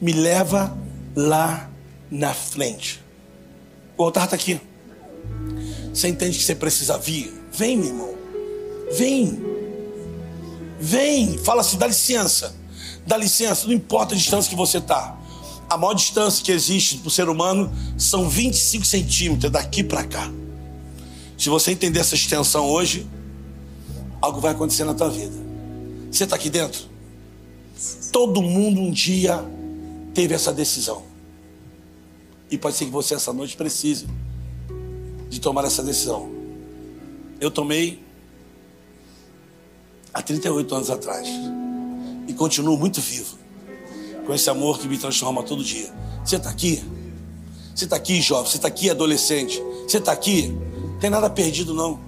[0.00, 0.76] Me leva
[1.16, 1.68] lá
[2.10, 3.02] na frente.
[3.96, 4.60] O altar está aqui.
[5.92, 7.32] Você entende que você precisa vir?
[7.52, 8.14] Vem, meu irmão.
[8.96, 9.40] Vem.
[10.78, 11.38] Vem.
[11.38, 12.54] Fala assim: dá licença.
[13.06, 13.66] Dá licença.
[13.66, 15.16] Não importa a distância que você está.
[15.68, 20.30] A maior distância que existe para o ser humano são 25 centímetros daqui para cá.
[21.36, 23.06] Se você entender essa extensão hoje,
[24.20, 25.36] algo vai acontecer na tua vida.
[26.10, 26.87] Você está aqui dentro?
[28.12, 29.44] Todo mundo um dia
[30.14, 31.02] teve essa decisão.
[32.50, 34.06] E pode ser que você essa noite precise
[35.28, 36.30] de tomar essa decisão.
[37.40, 38.02] Eu tomei
[40.12, 41.28] há 38 anos atrás.
[42.26, 43.38] E continuo muito vivo.
[44.26, 45.92] Com esse amor que me transforma todo dia.
[46.24, 46.82] Você está aqui?
[47.74, 48.50] Você está aqui, jovem?
[48.50, 49.62] Você está aqui, adolescente?
[49.86, 50.48] Você está aqui?
[50.48, 52.00] Não tem nada perdido, não.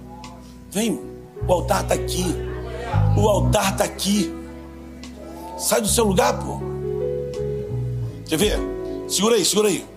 [0.69, 0.99] Vem,
[1.47, 2.25] o altar está aqui.
[3.17, 4.40] O altar está aqui.
[5.61, 6.59] Sai do seu lugar, pô.
[8.27, 8.59] Quer ver?
[9.07, 9.87] Segura aí, segura aí.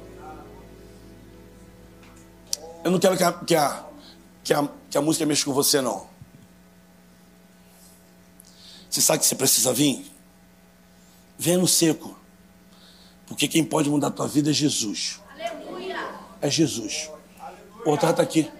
[2.84, 3.84] Eu não quero que a, que a,
[4.44, 6.06] que a, que a música mexa com você, não.
[8.90, 10.04] Você sabe que você precisa vir?
[11.38, 12.14] Venha no seco.
[13.26, 15.18] Porque quem pode mudar a tua vida é Jesus.
[15.32, 15.96] Aleluia.
[16.42, 17.10] É Jesus.
[17.86, 18.52] O altar está aqui.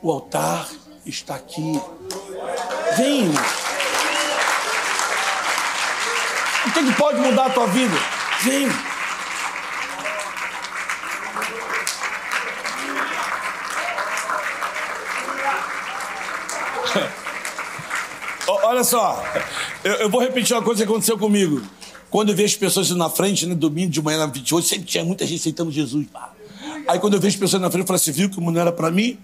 [0.00, 0.70] O altar
[1.04, 1.72] está aqui.
[2.96, 3.32] Vem.
[6.68, 7.96] O que, que pode mudar a tua vida?
[8.42, 8.68] Vem.
[18.46, 19.24] Olha só,
[19.82, 21.62] eu, eu, vou repetir uma coisa que aconteceu comigo.
[22.10, 25.26] Quando eu vejo pessoas na frente, né, domingo de manhã na 28, sempre tinha muita
[25.26, 26.06] gente aceitando Jesus.
[26.86, 28.90] Aí quando eu vejo pessoas na frente, eu falo assim, viu que não era para
[28.90, 29.18] mim?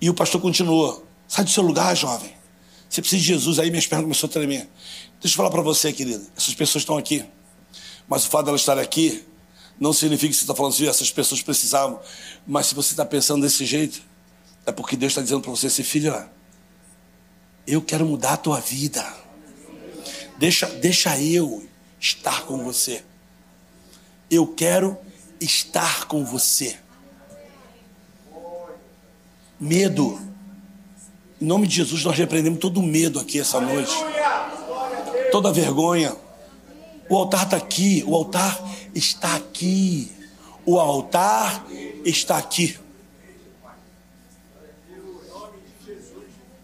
[0.00, 2.35] E o pastor continuou, sai do seu lugar, jovem.
[2.88, 3.58] Você precisa de Jesus.
[3.58, 4.68] Aí minhas pernas começaram a tremer.
[5.20, 6.26] Deixa eu falar para você, querido.
[6.36, 7.24] Essas pessoas estão aqui.
[8.08, 9.24] Mas o fato de elas estarem aqui
[9.78, 12.00] não significa que você está falando assim, essas pessoas precisavam.
[12.46, 14.00] Mas se você está pensando desse jeito,
[14.64, 16.30] é porque Deus está dizendo para você assim, filha,
[17.66, 19.04] eu quero mudar a tua vida.
[20.38, 21.66] Deixa, deixa eu
[22.00, 23.02] estar com você.
[24.30, 24.96] Eu quero
[25.40, 26.78] estar com você.
[29.58, 30.35] Medo.
[31.40, 33.92] Em nome de Jesus, nós repreendemos todo medo aqui essa noite.
[35.30, 36.16] Toda vergonha.
[37.10, 38.02] O altar está aqui.
[38.06, 38.58] O altar
[38.94, 40.10] está aqui.
[40.64, 41.66] O altar
[42.04, 42.78] está aqui.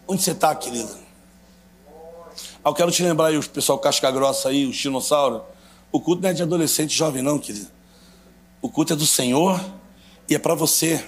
[0.07, 0.99] Onde você está, querida?
[2.63, 5.41] Ah, eu quero te lembrar aí, o pessoal casca grossa aí, os dinossauros.
[5.91, 7.71] O culto não é de adolescente jovem, não, querida.
[8.61, 9.63] O culto é do Senhor
[10.27, 11.05] e é para você.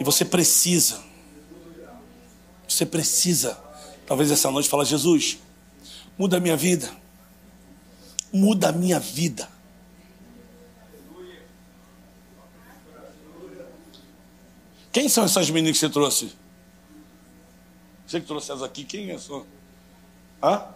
[0.00, 1.04] E você precisa.
[2.76, 3.58] Você precisa,
[4.06, 5.38] talvez essa noite, falar: Jesus,
[6.18, 6.94] muda a minha vida.
[8.30, 9.48] Muda a minha vida.
[14.92, 16.36] Quem são essas meninas que você trouxe?
[18.06, 19.46] Você que trouxe elas aqui, quem é só?
[20.42, 20.66] Hã?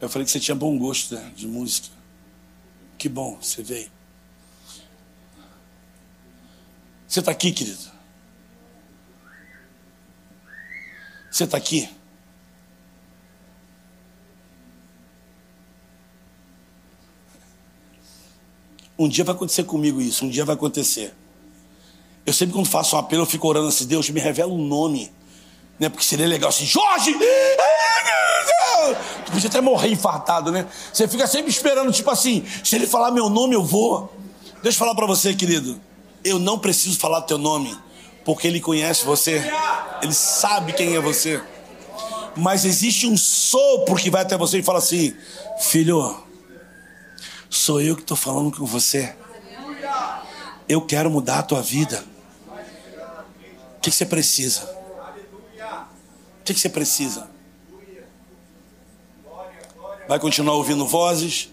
[0.00, 1.86] Eu falei que você tinha bom gosto né, de música.
[2.98, 3.92] Que bom, você veio.
[7.06, 8.01] Você está aqui, querido?
[11.32, 11.88] Você está aqui?
[18.98, 21.14] Um dia vai acontecer comigo isso, um dia vai acontecer.
[22.26, 25.10] Eu sempre quando faço um apelo, eu fico orando assim, Deus me revela um nome.
[25.80, 25.88] Né?
[25.88, 27.16] Porque seria legal assim, Jorge!
[29.24, 30.68] Tu podia até morrer infartado, né?
[30.92, 34.14] Você fica sempre esperando, tipo assim, se ele falar meu nome, eu vou.
[34.62, 35.80] Deixa eu falar para você, querido
[36.24, 37.76] eu não preciso falar teu nome,
[38.24, 39.42] porque ele conhece você,
[40.02, 41.42] ele sabe quem é você.
[42.36, 45.14] Mas existe um sopro que vai até você e fala assim:
[45.60, 46.24] Filho,
[47.50, 49.14] sou eu que estou falando com você.
[50.68, 52.04] Eu quero mudar a tua vida.
[53.76, 54.62] O que, você precisa?
[56.40, 57.28] O que você precisa?
[60.08, 61.51] Vai continuar ouvindo vozes?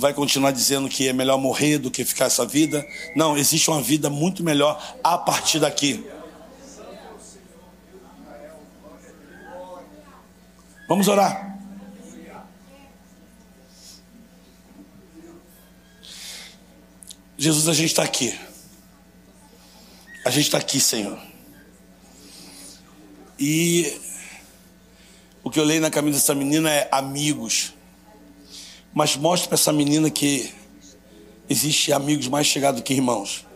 [0.00, 2.84] Vai continuar dizendo que é melhor morrer do que ficar essa vida.
[3.14, 6.04] Não, existe uma vida muito melhor a partir daqui.
[10.88, 11.56] Vamos orar.
[17.38, 18.38] Jesus, a gente está aqui.
[20.24, 21.18] A gente está aqui, Senhor.
[23.38, 23.98] E
[25.42, 27.72] o que eu leio na camisa dessa menina é amigos.
[28.92, 30.52] Mas mostre para essa menina que
[31.48, 33.46] existe amigos mais chegados que irmãos.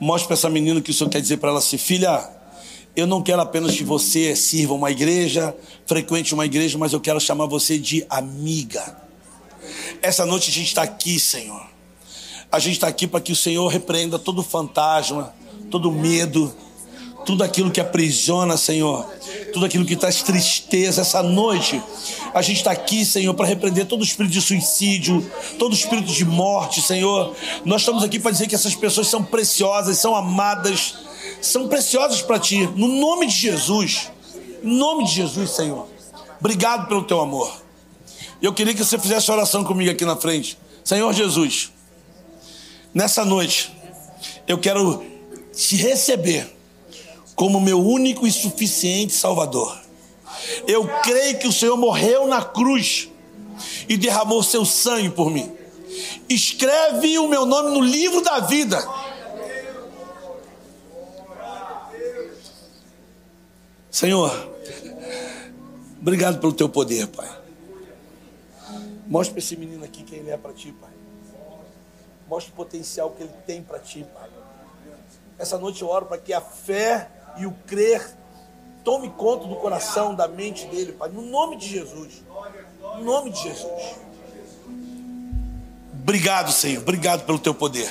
[0.00, 2.28] Mostre para essa menina que o Senhor quer dizer para ela assim: filha,
[2.96, 5.54] eu não quero apenas que você sirva uma igreja,
[5.86, 8.96] frequente uma igreja, mas eu quero chamar você de amiga.
[10.00, 11.66] Essa noite a gente está aqui, Senhor.
[12.52, 15.34] A gente está aqui para que o Senhor repreenda todo fantasma,
[15.70, 16.54] todo medo,
[17.24, 19.04] tudo aquilo que aprisiona, Senhor,
[19.52, 21.82] tudo aquilo que traz tristeza essa noite.
[22.34, 25.24] A gente está aqui, Senhor, para repreender todo espírito de suicídio,
[25.58, 27.34] todo espírito de morte, Senhor.
[27.64, 30.96] Nós estamos aqui para dizer que essas pessoas são preciosas, são amadas,
[31.40, 32.68] são preciosas para Ti.
[32.76, 34.10] No nome de Jesus,
[34.62, 35.88] em nome de Jesus, Senhor.
[36.38, 37.62] Obrigado pelo Teu amor.
[38.42, 40.58] Eu queria que você fizesse oração comigo aqui na frente.
[40.82, 41.72] Senhor Jesus,
[42.92, 43.72] nessa noite,
[44.46, 45.02] eu quero
[45.56, 46.53] te receber
[47.34, 49.78] como meu único e suficiente Salvador.
[50.66, 53.08] Eu creio que o Senhor morreu na cruz
[53.88, 55.52] e derramou seu sangue por mim.
[56.28, 58.78] Escreve o meu nome no livro da vida.
[63.90, 64.52] Senhor,
[66.00, 67.30] obrigado pelo teu poder, Pai.
[69.06, 70.90] Mostre para esse menino aqui quem ele é para ti, Pai.
[72.28, 74.28] Mostre o potencial que ele tem para ti, Pai.
[75.38, 77.08] Essa noite eu oro para que a fé
[77.38, 78.16] e o crer
[78.84, 82.22] tome conta do coração, da mente dele, Pai, no nome de Jesus.
[82.98, 83.96] No nome de Jesus.
[86.02, 86.82] Obrigado, Senhor.
[86.82, 87.90] Obrigado pelo teu poder.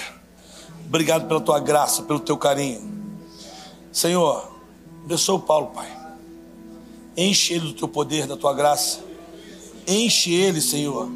[0.86, 2.94] Obrigado pela tua graça, pelo teu carinho.
[3.92, 4.52] Senhor,
[5.04, 5.92] abençoa o Paulo, Pai.
[7.18, 9.04] Enche ele do teu poder, da tua graça.
[9.88, 11.10] Enche ele, Senhor.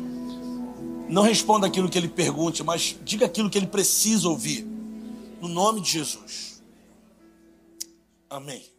[1.07, 4.67] Não responda aquilo que ele pergunte, mas diga aquilo que ele precisa ouvir.
[5.39, 6.46] No nome de Jesus.
[8.29, 8.76] Amém.